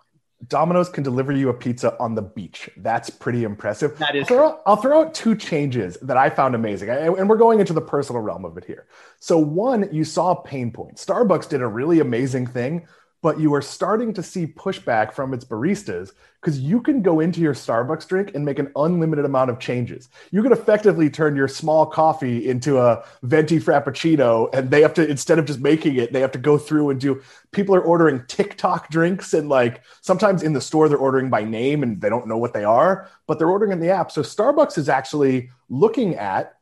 Domino's 0.46 0.88
can 0.88 1.02
deliver 1.02 1.32
you 1.32 1.48
a 1.48 1.54
pizza 1.54 1.98
on 1.98 2.14
the 2.14 2.22
beach. 2.22 2.70
That's 2.76 3.10
pretty 3.10 3.42
impressive. 3.42 3.98
That 3.98 4.14
is. 4.14 4.22
I'll 4.22 4.26
throw, 4.28 4.48
out, 4.48 4.62
I'll 4.66 4.76
throw, 4.76 5.00
out 5.02 5.14
two 5.14 5.34
changes 5.34 5.98
that 6.02 6.16
I 6.16 6.30
found 6.30 6.54
amazing, 6.54 6.90
and 6.90 7.28
we're 7.28 7.36
going 7.36 7.58
into 7.58 7.72
the 7.72 7.80
personal 7.80 8.22
realm 8.22 8.44
of 8.44 8.56
it 8.56 8.64
here. 8.64 8.86
So, 9.18 9.36
one, 9.36 9.88
you 9.92 10.04
saw 10.04 10.34
pain 10.36 10.70
point. 10.70 10.96
Starbucks 10.96 11.48
did 11.48 11.60
a 11.60 11.66
really 11.66 11.98
amazing 11.98 12.46
thing 12.46 12.86
but 13.20 13.40
you 13.40 13.52
are 13.54 13.62
starting 13.62 14.12
to 14.14 14.22
see 14.22 14.46
pushback 14.46 15.12
from 15.12 15.34
its 15.34 15.44
baristas 15.44 16.12
because 16.40 16.60
you 16.60 16.80
can 16.80 17.02
go 17.02 17.18
into 17.18 17.40
your 17.40 17.54
Starbucks 17.54 18.06
drink 18.06 18.30
and 18.34 18.44
make 18.44 18.60
an 18.60 18.70
unlimited 18.76 19.24
amount 19.24 19.50
of 19.50 19.58
changes. 19.58 20.08
You 20.30 20.42
can 20.42 20.52
effectively 20.52 21.10
turn 21.10 21.34
your 21.34 21.48
small 21.48 21.84
coffee 21.84 22.48
into 22.48 22.78
a 22.78 23.04
venti 23.24 23.58
frappuccino, 23.58 24.48
and 24.54 24.70
they 24.70 24.82
have 24.82 24.94
to 24.94 25.08
instead 25.08 25.38
of 25.38 25.46
just 25.46 25.60
making 25.60 25.96
it, 25.96 26.12
they 26.12 26.20
have 26.20 26.32
to 26.32 26.38
go 26.38 26.58
through 26.58 26.90
and 26.90 27.00
do. 27.00 27.20
People 27.50 27.74
are 27.74 27.80
ordering 27.80 28.24
TikTok 28.28 28.88
drinks, 28.90 29.34
and 29.34 29.48
like 29.48 29.82
sometimes 30.00 30.42
in 30.42 30.52
the 30.52 30.60
store 30.60 30.88
they're 30.88 30.98
ordering 30.98 31.28
by 31.28 31.42
name 31.42 31.82
and 31.82 32.00
they 32.00 32.08
don't 32.08 32.28
know 32.28 32.38
what 32.38 32.54
they 32.54 32.64
are, 32.64 33.08
but 33.26 33.38
they're 33.38 33.50
ordering 33.50 33.72
in 33.72 33.80
the 33.80 33.90
app. 33.90 34.12
So 34.12 34.22
Starbucks 34.22 34.78
is 34.78 34.88
actually 34.88 35.50
looking 35.68 36.14
at 36.14 36.57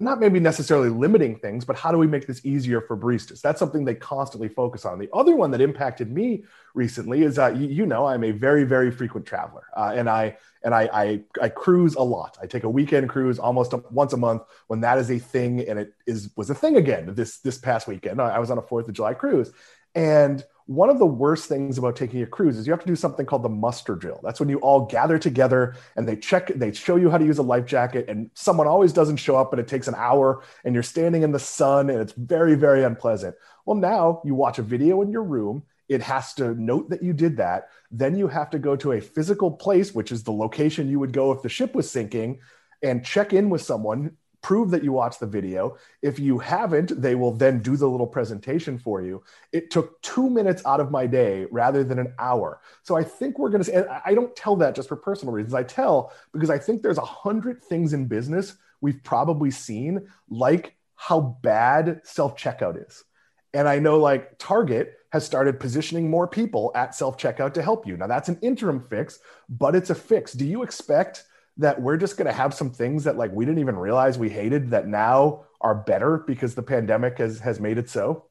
not 0.00 0.20
maybe 0.20 0.38
necessarily 0.38 0.90
limiting 0.90 1.36
things, 1.36 1.64
but 1.64 1.76
how 1.76 1.90
do 1.90 1.98
we 1.98 2.06
make 2.06 2.26
this 2.26 2.44
easier 2.46 2.80
for 2.80 2.96
baristas? 2.96 3.40
That's 3.40 3.58
something 3.58 3.84
they 3.84 3.96
constantly 3.96 4.48
focus 4.48 4.84
on. 4.84 4.98
The 4.98 5.08
other 5.12 5.34
one 5.34 5.50
that 5.50 5.60
impacted 5.60 6.12
me 6.12 6.44
recently 6.74 7.24
is, 7.24 7.38
uh, 7.38 7.48
you, 7.48 7.66
you, 7.66 7.86
know, 7.86 8.06
I'm 8.06 8.22
a 8.22 8.30
very, 8.30 8.62
very 8.62 8.92
frequent 8.92 9.26
traveler, 9.26 9.64
uh, 9.76 9.92
and 9.94 10.08
I 10.08 10.36
and 10.62 10.74
I, 10.74 10.88
I, 10.92 11.20
I 11.40 11.48
cruise 11.48 11.94
a 11.94 12.02
lot. 12.02 12.36
I 12.42 12.46
take 12.46 12.64
a 12.64 12.70
weekend 12.70 13.08
cruise 13.08 13.38
almost 13.38 13.72
once 13.90 14.12
a 14.12 14.16
month 14.16 14.42
when 14.66 14.80
that 14.80 14.98
is 14.98 15.10
a 15.10 15.18
thing, 15.18 15.68
and 15.68 15.78
it 15.78 15.94
is 16.06 16.30
was 16.36 16.50
a 16.50 16.54
thing 16.54 16.76
again 16.76 17.14
this 17.14 17.38
this 17.38 17.58
past 17.58 17.88
weekend. 17.88 18.20
I 18.20 18.38
was 18.38 18.50
on 18.50 18.58
a 18.58 18.62
Fourth 18.62 18.86
of 18.86 18.94
July 18.94 19.14
cruise, 19.14 19.52
and 19.94 20.44
one 20.68 20.90
of 20.90 20.98
the 20.98 21.06
worst 21.06 21.48
things 21.48 21.78
about 21.78 21.96
taking 21.96 22.20
a 22.20 22.26
cruise 22.26 22.58
is 22.58 22.66
you 22.66 22.72
have 22.74 22.82
to 22.82 22.86
do 22.86 22.94
something 22.94 23.24
called 23.24 23.42
the 23.42 23.48
muster 23.48 23.94
drill. 23.94 24.20
That's 24.22 24.38
when 24.38 24.50
you 24.50 24.58
all 24.58 24.84
gather 24.84 25.18
together 25.18 25.74
and 25.96 26.06
they 26.06 26.14
check, 26.14 26.48
they 26.48 26.72
show 26.72 26.96
you 26.96 27.08
how 27.08 27.16
to 27.16 27.24
use 27.24 27.38
a 27.38 27.42
life 27.42 27.64
jacket, 27.64 28.04
and 28.06 28.30
someone 28.34 28.66
always 28.66 28.92
doesn't 28.92 29.16
show 29.16 29.34
up, 29.34 29.54
and 29.54 29.60
it 29.60 29.66
takes 29.66 29.88
an 29.88 29.94
hour, 29.96 30.42
and 30.66 30.74
you're 30.74 30.82
standing 30.82 31.22
in 31.22 31.32
the 31.32 31.38
sun, 31.38 31.88
and 31.88 31.98
it's 32.00 32.12
very, 32.12 32.54
very 32.54 32.84
unpleasant. 32.84 33.34
Well, 33.64 33.78
now 33.78 34.20
you 34.26 34.34
watch 34.34 34.58
a 34.58 34.62
video 34.62 35.00
in 35.00 35.10
your 35.10 35.22
room. 35.22 35.62
It 35.88 36.02
has 36.02 36.34
to 36.34 36.52
note 36.54 36.90
that 36.90 37.02
you 37.02 37.14
did 37.14 37.38
that. 37.38 37.70
Then 37.90 38.14
you 38.14 38.28
have 38.28 38.50
to 38.50 38.58
go 38.58 38.76
to 38.76 38.92
a 38.92 39.00
physical 39.00 39.50
place, 39.50 39.94
which 39.94 40.12
is 40.12 40.22
the 40.22 40.32
location 40.32 40.90
you 40.90 40.98
would 40.98 41.14
go 41.14 41.32
if 41.32 41.40
the 41.40 41.48
ship 41.48 41.74
was 41.74 41.90
sinking, 41.90 42.40
and 42.82 43.02
check 43.02 43.32
in 43.32 43.48
with 43.48 43.62
someone 43.62 44.18
prove 44.48 44.70
that 44.70 44.82
you 44.82 44.92
watched 44.92 45.20
the 45.20 45.26
video. 45.26 45.76
If 46.00 46.18
you 46.18 46.38
haven't, 46.38 47.02
they 47.02 47.14
will 47.14 47.32
then 47.32 47.60
do 47.60 47.76
the 47.76 47.86
little 47.86 48.06
presentation 48.06 48.78
for 48.78 49.02
you. 49.02 49.22
It 49.52 49.70
took 49.70 50.00
two 50.00 50.30
minutes 50.30 50.62
out 50.64 50.80
of 50.80 50.90
my 50.90 51.06
day 51.06 51.46
rather 51.50 51.84
than 51.84 51.98
an 51.98 52.14
hour. 52.18 52.62
So 52.82 52.96
I 52.96 53.04
think 53.04 53.38
we're 53.38 53.50
going 53.50 53.62
to, 53.62 53.74
and 53.74 53.86
I 54.06 54.14
don't 54.14 54.34
tell 54.34 54.56
that 54.56 54.74
just 54.74 54.88
for 54.88 54.96
personal 54.96 55.34
reasons. 55.34 55.52
I 55.52 55.64
tell 55.64 56.14
because 56.32 56.48
I 56.48 56.56
think 56.56 56.80
there's 56.80 56.96
a 56.96 57.02
hundred 57.02 57.62
things 57.62 57.92
in 57.92 58.06
business 58.06 58.56
we've 58.80 59.04
probably 59.04 59.50
seen, 59.50 60.08
like 60.30 60.74
how 60.96 61.36
bad 61.42 62.00
self 62.04 62.34
checkout 62.34 62.82
is. 62.88 63.04
And 63.52 63.68
I 63.68 63.78
know 63.78 63.98
like 63.98 64.38
Target 64.38 64.94
has 65.12 65.26
started 65.26 65.60
positioning 65.60 66.08
more 66.08 66.26
people 66.26 66.72
at 66.74 66.94
self 66.94 67.18
checkout 67.18 67.52
to 67.52 67.62
help 67.62 67.86
you. 67.86 67.98
Now 67.98 68.06
that's 68.06 68.30
an 68.30 68.38
interim 68.40 68.80
fix, 68.88 69.18
but 69.50 69.76
it's 69.76 69.90
a 69.90 69.94
fix. 69.94 70.32
Do 70.32 70.46
you 70.46 70.62
expect 70.62 71.24
that 71.58 71.80
we're 71.80 71.96
just 71.96 72.16
going 72.16 72.26
to 72.26 72.32
have 72.32 72.54
some 72.54 72.70
things 72.70 73.04
that 73.04 73.16
like 73.16 73.32
we 73.32 73.44
didn't 73.44 73.60
even 73.60 73.76
realize 73.76 74.18
we 74.18 74.30
hated 74.30 74.70
that 74.70 74.86
now 74.86 75.44
are 75.60 75.74
better 75.74 76.18
because 76.18 76.54
the 76.54 76.62
pandemic 76.62 77.18
has 77.18 77.40
has 77.40 77.60
made 77.60 77.78
it 77.78 77.90
so. 77.90 78.24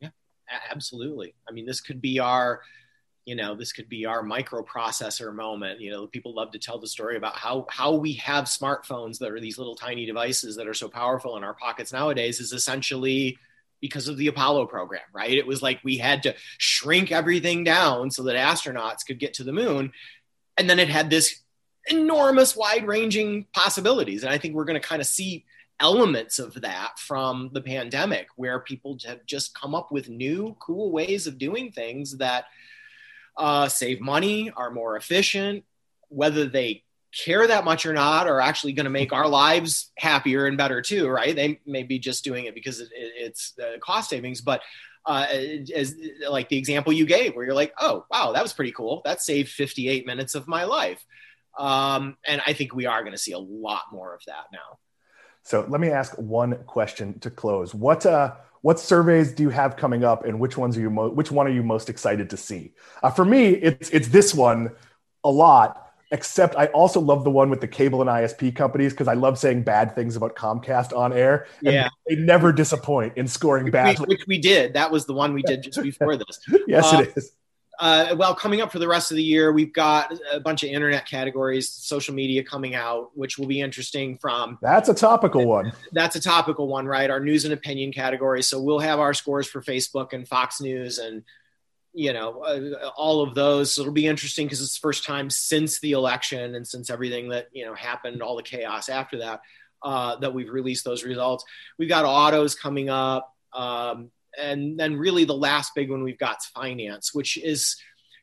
Yeah 0.00 0.08
absolutely. 0.70 1.34
I 1.48 1.52
mean 1.52 1.66
this 1.66 1.80
could 1.80 2.00
be 2.00 2.18
our 2.18 2.60
you 3.24 3.36
know 3.36 3.54
this 3.54 3.72
could 3.72 3.88
be 3.88 4.06
our 4.06 4.22
microprocessor 4.22 5.34
moment. 5.34 5.80
You 5.80 5.90
know 5.90 6.06
people 6.06 6.34
love 6.34 6.52
to 6.52 6.58
tell 6.58 6.78
the 6.78 6.88
story 6.88 7.16
about 7.16 7.36
how 7.36 7.66
how 7.68 7.94
we 7.94 8.14
have 8.14 8.44
smartphones 8.44 9.18
that 9.18 9.30
are 9.30 9.40
these 9.40 9.58
little 9.58 9.76
tiny 9.76 10.06
devices 10.06 10.56
that 10.56 10.66
are 10.66 10.74
so 10.74 10.88
powerful 10.88 11.36
in 11.36 11.44
our 11.44 11.54
pockets 11.54 11.92
nowadays 11.92 12.40
is 12.40 12.52
essentially 12.52 13.38
because 13.80 14.08
of 14.08 14.16
the 14.16 14.26
apollo 14.28 14.66
program 14.66 15.02
right? 15.12 15.32
It 15.32 15.46
was 15.46 15.62
like 15.62 15.80
we 15.84 15.98
had 15.98 16.22
to 16.24 16.34
shrink 16.58 17.12
everything 17.12 17.64
down 17.64 18.10
so 18.10 18.22
that 18.24 18.36
astronauts 18.36 19.06
could 19.06 19.18
get 19.18 19.34
to 19.34 19.44
the 19.44 19.52
moon. 19.52 19.92
And 20.56 20.68
then 20.68 20.78
it 20.78 20.88
had 20.88 21.08
this 21.08 21.40
enormous, 21.88 22.56
wide 22.56 22.86
ranging 22.86 23.46
possibilities. 23.52 24.22
And 24.22 24.32
I 24.32 24.38
think 24.38 24.54
we're 24.54 24.64
going 24.64 24.80
to 24.80 24.86
kind 24.86 25.00
of 25.00 25.06
see 25.06 25.44
elements 25.80 26.38
of 26.38 26.60
that 26.60 26.98
from 26.98 27.50
the 27.52 27.60
pandemic 27.62 28.28
where 28.36 28.60
people 28.60 28.98
have 29.06 29.24
just 29.24 29.54
come 29.54 29.74
up 29.74 29.90
with 29.90 30.08
new, 30.08 30.56
cool 30.60 30.92
ways 30.92 31.26
of 31.26 31.38
doing 31.38 31.72
things 31.72 32.18
that 32.18 32.44
uh, 33.36 33.68
save 33.68 34.00
money, 34.00 34.50
are 34.54 34.70
more 34.70 34.96
efficient, 34.96 35.64
whether 36.08 36.44
they 36.44 36.84
care 37.12 37.46
that 37.46 37.64
much 37.64 37.86
or 37.86 37.92
not 37.92 38.28
are 38.28 38.40
actually 38.40 38.72
going 38.72 38.84
to 38.84 38.90
make 38.90 39.12
our 39.12 39.26
lives 39.26 39.90
happier 39.96 40.46
and 40.46 40.56
better 40.56 40.80
too 40.80 41.08
right? 41.08 41.34
They 41.34 41.60
may 41.66 41.82
be 41.82 41.98
just 41.98 42.22
doing 42.22 42.44
it 42.44 42.54
because 42.54 42.80
it, 42.80 42.88
it's 42.92 43.54
uh, 43.58 43.78
cost 43.80 44.10
savings. 44.10 44.40
But 44.40 44.60
uh, 45.06 45.26
as 45.74 45.96
like 46.28 46.48
the 46.50 46.58
example 46.58 46.92
you 46.92 47.06
gave 47.06 47.34
where 47.34 47.44
you're 47.44 47.54
like 47.54 47.72
oh 47.80 48.04
wow 48.10 48.32
that 48.32 48.42
was 48.42 48.52
pretty 48.52 48.70
cool. 48.72 49.00
That 49.04 49.22
saved 49.22 49.48
58 49.48 50.06
minutes 50.06 50.34
of 50.34 50.46
my 50.46 50.64
life 50.64 51.04
um, 51.58 52.16
and 52.26 52.40
I 52.46 52.52
think 52.52 52.74
we 52.74 52.86
are 52.86 53.02
going 53.02 53.12
to 53.12 53.18
see 53.18 53.32
a 53.32 53.38
lot 53.38 53.82
more 53.92 54.14
of 54.14 54.20
that 54.26 54.44
now. 54.52 54.78
So 55.42 55.66
let 55.68 55.80
me 55.80 55.88
ask 55.88 56.14
one 56.16 56.56
question 56.66 57.18
to 57.20 57.30
close. 57.30 57.74
What 57.74 58.04
uh, 58.06 58.34
what 58.62 58.78
surveys 58.78 59.32
do 59.32 59.42
you 59.42 59.50
have 59.50 59.76
coming 59.76 60.04
up, 60.04 60.24
and 60.24 60.38
which 60.38 60.56
ones 60.56 60.76
are 60.76 60.80
you 60.80 60.90
mo- 60.90 61.10
which 61.10 61.30
one 61.30 61.46
are 61.46 61.50
you 61.50 61.62
most 61.62 61.88
excited 61.88 62.30
to 62.30 62.36
see? 62.36 62.72
Uh, 63.02 63.10
for 63.10 63.24
me, 63.24 63.48
it's 63.48 63.90
it's 63.90 64.08
this 64.08 64.34
one 64.34 64.70
a 65.24 65.30
lot. 65.30 65.86
Except 66.12 66.56
I 66.56 66.66
also 66.66 66.98
love 66.98 67.22
the 67.22 67.30
one 67.30 67.50
with 67.50 67.60
the 67.60 67.68
cable 67.68 68.00
and 68.00 68.10
ISP 68.10 68.54
companies 68.56 68.92
because 68.92 69.06
I 69.06 69.14
love 69.14 69.38
saying 69.38 69.62
bad 69.62 69.94
things 69.94 70.16
about 70.16 70.34
Comcast 70.34 70.96
on 70.96 71.12
air. 71.12 71.46
yeah, 71.62 71.88
they 72.08 72.16
never 72.16 72.52
disappoint 72.52 73.16
in 73.16 73.28
scoring 73.28 73.70
bad. 73.70 73.96
Which, 74.00 74.08
which 74.08 74.26
we 74.26 74.38
did. 74.38 74.74
That 74.74 74.90
was 74.90 75.06
the 75.06 75.12
one 75.12 75.34
we 75.34 75.42
did 75.42 75.62
just 75.62 75.80
before 75.84 76.16
this. 76.16 76.40
yes, 76.66 76.92
it 76.92 77.12
is 77.16 77.30
uh, 77.80 78.14
well, 78.18 78.34
coming 78.34 78.60
up 78.60 78.70
for 78.70 78.78
the 78.78 78.86
rest 78.86 79.10
of 79.10 79.16
the 79.16 79.22
year, 79.22 79.52
we've 79.52 79.72
got 79.72 80.12
a 80.30 80.38
bunch 80.38 80.62
of 80.62 80.68
internet 80.68 81.06
categories, 81.06 81.70
social 81.70 82.14
media 82.14 82.44
coming 82.44 82.74
out, 82.74 83.10
which 83.14 83.38
will 83.38 83.46
be 83.46 83.60
interesting. 83.60 84.18
From 84.18 84.58
that's 84.60 84.90
a 84.90 84.94
topical 84.94 85.46
one. 85.46 85.72
That's 85.92 86.14
a 86.14 86.20
topical 86.20 86.68
one, 86.68 86.86
right? 86.86 87.08
Our 87.08 87.20
news 87.20 87.46
and 87.46 87.54
opinion 87.54 87.92
category. 87.92 88.42
So 88.42 88.60
we'll 88.60 88.80
have 88.80 89.00
our 89.00 89.14
scores 89.14 89.48
for 89.48 89.62
Facebook 89.62 90.12
and 90.12 90.28
Fox 90.28 90.60
News 90.60 90.98
and 90.98 91.24
you 91.94 92.12
know 92.12 92.42
uh, 92.42 92.88
all 92.98 93.22
of 93.22 93.34
those. 93.34 93.72
So 93.72 93.80
it'll 93.80 93.94
be 93.94 94.06
interesting 94.06 94.44
because 94.46 94.60
it's 94.60 94.78
the 94.78 94.82
first 94.82 95.06
time 95.06 95.30
since 95.30 95.80
the 95.80 95.92
election 95.92 96.54
and 96.54 96.68
since 96.68 96.90
everything 96.90 97.30
that 97.30 97.48
you 97.52 97.64
know 97.64 97.72
happened, 97.72 98.22
all 98.22 98.36
the 98.36 98.42
chaos 98.42 98.90
after 98.90 99.20
that, 99.20 99.40
uh, 99.82 100.16
that 100.16 100.34
we've 100.34 100.50
released 100.50 100.84
those 100.84 101.02
results. 101.02 101.46
We've 101.78 101.88
got 101.88 102.04
autos 102.04 102.54
coming 102.54 102.90
up. 102.90 103.34
Um, 103.54 104.10
and 104.38 104.78
then 104.78 104.96
really 104.96 105.24
the 105.24 105.34
last 105.34 105.72
big 105.74 105.90
one 105.90 106.02
we've 106.02 106.18
got 106.18 106.40
is 106.40 106.48
finance, 106.54 107.14
which 107.14 107.36
is 107.36 107.76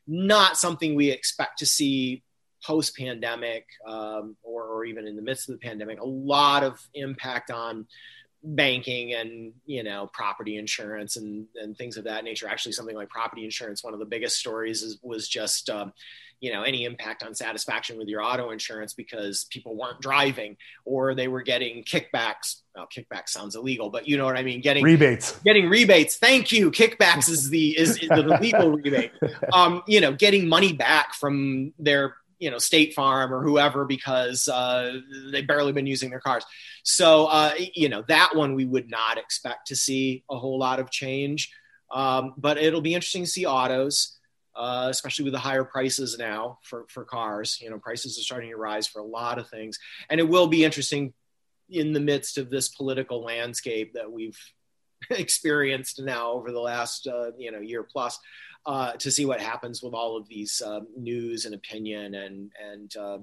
not 0.06 0.56
something 0.56 0.94
we 0.94 1.10
expect 1.10 1.58
to 1.58 1.66
see 1.66 2.22
post 2.64 2.96
pandemic 2.96 3.66
um, 3.86 4.36
or, 4.42 4.64
or 4.64 4.84
even 4.84 5.06
in 5.06 5.16
the 5.16 5.22
midst 5.22 5.48
of 5.48 5.54
the 5.58 5.66
pandemic, 5.66 6.00
a 6.00 6.06
lot 6.06 6.64
of 6.64 6.80
impact 6.94 7.50
on 7.50 7.86
banking 8.42 9.14
and 9.14 9.52
you 9.66 9.82
know 9.82 10.08
property 10.12 10.56
insurance 10.56 11.16
and 11.16 11.46
and 11.56 11.76
things 11.76 11.96
of 11.96 12.04
that 12.04 12.24
nature. 12.24 12.48
Actually 12.48 12.72
something 12.72 12.96
like 12.96 13.08
property 13.08 13.44
insurance 13.44 13.82
one 13.82 13.94
of 13.94 14.00
the 14.00 14.06
biggest 14.06 14.38
stories 14.38 14.82
is, 14.82 14.98
was 15.02 15.28
just 15.28 15.68
um, 15.70 15.92
you 16.40 16.52
know 16.52 16.62
any 16.62 16.84
impact 16.84 17.22
on 17.22 17.34
satisfaction 17.34 17.98
with 17.98 18.08
your 18.08 18.22
auto 18.22 18.50
insurance 18.50 18.94
because 18.94 19.44
people 19.50 19.76
weren't 19.76 20.00
driving 20.00 20.56
or 20.84 21.14
they 21.14 21.28
were 21.28 21.42
getting 21.42 21.82
kickbacks. 21.84 22.60
Well 22.74 22.86
kickback 22.96 23.28
sounds 23.28 23.56
illegal 23.56 23.90
but 23.90 24.06
you 24.06 24.16
know 24.16 24.24
what 24.24 24.36
i 24.36 24.42
mean. 24.42 24.60
Getting 24.60 24.84
rebates. 24.84 25.32
getting 25.44 25.68
rebates. 25.68 26.16
Thank 26.16 26.52
you. 26.52 26.70
Kickbacks 26.70 27.28
is 27.28 27.50
the 27.50 27.76
is, 27.76 27.98
is 27.98 28.08
the 28.08 28.38
legal 28.40 28.70
rebate. 28.76 29.12
Um 29.52 29.82
you 29.88 30.00
know 30.00 30.12
getting 30.12 30.48
money 30.48 30.72
back 30.72 31.14
from 31.14 31.72
their 31.78 32.14
you 32.38 32.50
know 32.50 32.58
State 32.58 32.94
Farm 32.94 33.32
or 33.32 33.42
whoever 33.42 33.84
because 33.84 34.48
uh, 34.48 34.98
they've 35.32 35.46
barely 35.46 35.72
been 35.72 35.86
using 35.86 36.10
their 36.10 36.20
cars. 36.20 36.44
So 36.82 37.26
uh, 37.26 37.52
you 37.74 37.88
know 37.88 38.04
that 38.08 38.34
one 38.34 38.54
we 38.54 38.64
would 38.64 38.90
not 38.90 39.18
expect 39.18 39.68
to 39.68 39.76
see 39.76 40.24
a 40.30 40.38
whole 40.38 40.58
lot 40.58 40.80
of 40.80 40.90
change, 40.90 41.52
um, 41.92 42.34
but 42.36 42.58
it'll 42.58 42.80
be 42.80 42.94
interesting 42.94 43.24
to 43.24 43.30
see 43.30 43.46
autos. 43.46 44.14
Uh, 44.56 44.88
especially 44.90 45.22
with 45.22 45.32
the 45.32 45.38
higher 45.38 45.62
prices 45.62 46.18
now 46.18 46.58
for, 46.64 46.84
for 46.88 47.04
cars, 47.04 47.60
you 47.62 47.70
know, 47.70 47.78
prices 47.78 48.18
are 48.18 48.22
starting 48.22 48.50
to 48.50 48.56
rise 48.56 48.88
for 48.88 48.98
a 48.98 49.04
lot 49.04 49.38
of 49.38 49.48
things. 49.48 49.78
And 50.10 50.18
it 50.18 50.28
will 50.28 50.48
be 50.48 50.64
interesting 50.64 51.14
in 51.70 51.92
the 51.92 52.00
midst 52.00 52.38
of 52.38 52.50
this 52.50 52.68
political 52.68 53.22
landscape 53.22 53.92
that 53.94 54.10
we've 54.10 54.36
experienced 55.10 56.00
now 56.02 56.32
over 56.32 56.50
the 56.50 56.60
last, 56.60 57.06
uh, 57.06 57.30
you 57.38 57.52
know, 57.52 57.60
year 57.60 57.82
plus 57.82 58.18
uh, 58.68 58.92
to 58.92 59.10
see 59.10 59.24
what 59.24 59.40
happens 59.40 59.82
with 59.82 59.94
all 59.94 60.16
of 60.18 60.28
these 60.28 60.60
uh, 60.60 60.80
news 60.94 61.46
and 61.46 61.54
opinion 61.54 62.14
and 62.14 62.52
and 62.62 62.96
uh, 62.96 63.18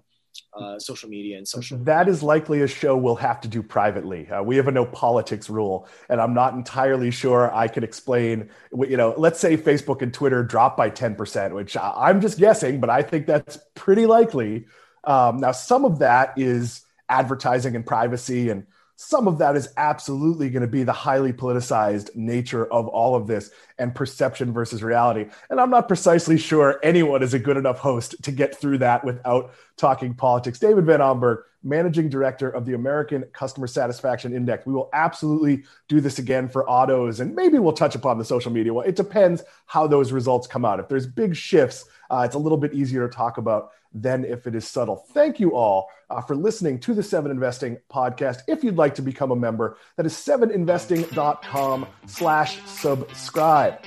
uh, 0.57 0.79
social 0.79 1.07
media 1.07 1.37
and 1.37 1.47
social. 1.47 1.77
That 1.77 2.09
is 2.09 2.23
likely 2.23 2.61
a 2.61 2.67
show 2.67 2.97
we'll 2.97 3.15
have 3.15 3.39
to 3.41 3.47
do 3.47 3.61
privately. 3.61 4.27
Uh, 4.27 4.41
we 4.41 4.57
have 4.57 4.67
a 4.67 4.71
no 4.71 4.85
politics 4.87 5.47
rule, 5.47 5.87
and 6.09 6.19
I'm 6.19 6.33
not 6.33 6.55
entirely 6.55 7.11
sure 7.11 7.53
I 7.53 7.67
can 7.67 7.83
explain. 7.83 8.49
You 8.73 8.97
know, 8.97 9.13
let's 9.17 9.39
say 9.39 9.55
Facebook 9.55 10.01
and 10.01 10.11
Twitter 10.11 10.43
drop 10.43 10.75
by 10.75 10.89
10%, 10.89 11.53
which 11.53 11.77
I'm 11.77 12.21
just 12.21 12.39
guessing, 12.39 12.81
but 12.81 12.89
I 12.89 13.03
think 13.03 13.27
that's 13.27 13.59
pretty 13.75 14.07
likely. 14.07 14.65
Um, 15.03 15.37
now, 15.37 15.51
some 15.51 15.85
of 15.85 15.99
that 15.99 16.33
is 16.37 16.81
advertising 17.07 17.75
and 17.75 17.85
privacy 17.85 18.49
and 18.49 18.65
some 18.95 19.27
of 19.27 19.39
that 19.39 19.55
is 19.55 19.69
absolutely 19.77 20.49
going 20.49 20.61
to 20.61 20.67
be 20.67 20.83
the 20.83 20.93
highly 20.93 21.33
politicized 21.33 22.15
nature 22.15 22.65
of 22.71 22.87
all 22.87 23.15
of 23.15 23.27
this 23.27 23.51
and 23.77 23.93
perception 23.93 24.53
versus 24.53 24.81
reality. 24.81 25.25
And 25.49 25.59
I'm 25.59 25.69
not 25.69 25.87
precisely 25.87 26.37
sure 26.37 26.79
anyone 26.81 27.21
is 27.21 27.33
a 27.33 27.39
good 27.39 27.57
enough 27.57 27.79
host 27.79 28.15
to 28.23 28.31
get 28.31 28.55
through 28.55 28.77
that 28.79 29.03
without 29.03 29.53
talking 29.75 30.13
politics. 30.13 30.59
David 30.59 30.85
VanAmburg, 30.85 31.43
managing 31.61 32.07
director 32.07 32.49
of 32.49 32.65
the 32.65 32.73
American 32.73 33.23
Customer 33.33 33.67
Satisfaction 33.67 34.33
Index. 34.33 34.65
We 34.65 34.73
will 34.73 34.89
absolutely 34.93 35.65
do 35.89 35.99
this 35.99 36.19
again 36.19 36.47
for 36.47 36.69
autos 36.69 37.19
and 37.19 37.35
maybe 37.35 37.59
we'll 37.59 37.73
touch 37.73 37.95
upon 37.95 38.17
the 38.17 38.25
social 38.25 38.51
media. 38.51 38.73
Well, 38.73 38.87
it 38.87 38.95
depends 38.95 39.43
how 39.65 39.87
those 39.87 40.11
results 40.11 40.47
come 40.47 40.63
out. 40.63 40.79
If 40.79 40.87
there's 40.87 41.07
big 41.07 41.35
shifts, 41.35 41.85
uh, 42.09 42.21
it's 42.25 42.35
a 42.35 42.39
little 42.39 42.57
bit 42.57 42.73
easier 42.73 43.07
to 43.07 43.13
talk 43.13 43.37
about 43.39 43.71
than 43.95 44.25
if 44.25 44.45
it 44.45 44.53
is 44.53 44.67
subtle. 44.67 44.97
Thank 45.13 45.39
you 45.39 45.55
all 45.55 45.89
uh, 46.09 46.21
for 46.21 46.35
listening 46.35 46.79
to 46.81 46.93
the 46.93 47.01
Seven 47.01 47.31
Investing 47.31 47.77
podcast. 47.91 48.41
If 48.47 48.63
you'd 48.63 48.75
like 48.75 48.93
to 48.95 49.01
become 49.01 49.31
a 49.31 49.35
member, 49.35 49.77
that 49.95 50.05
is 50.05 50.13
seveninvesting.com 50.13 51.87
slash 52.05 52.61
subscribe. 52.65 53.79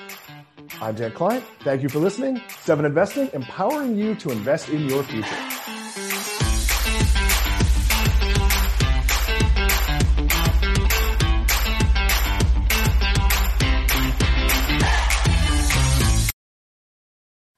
I'm 0.81 0.95
Dan 0.95 1.13
Kline. 1.13 1.43
Thank 1.61 1.83
you 1.83 1.89
for 1.89 1.99
listening. 1.99 2.41
Seven 2.61 2.85
Investing, 2.85 3.31
empowering 3.33 3.97
you 3.97 4.15
to 4.17 4.31
invest 4.31 4.71
in 4.71 4.89
your 4.89 5.03
future. 5.03 5.68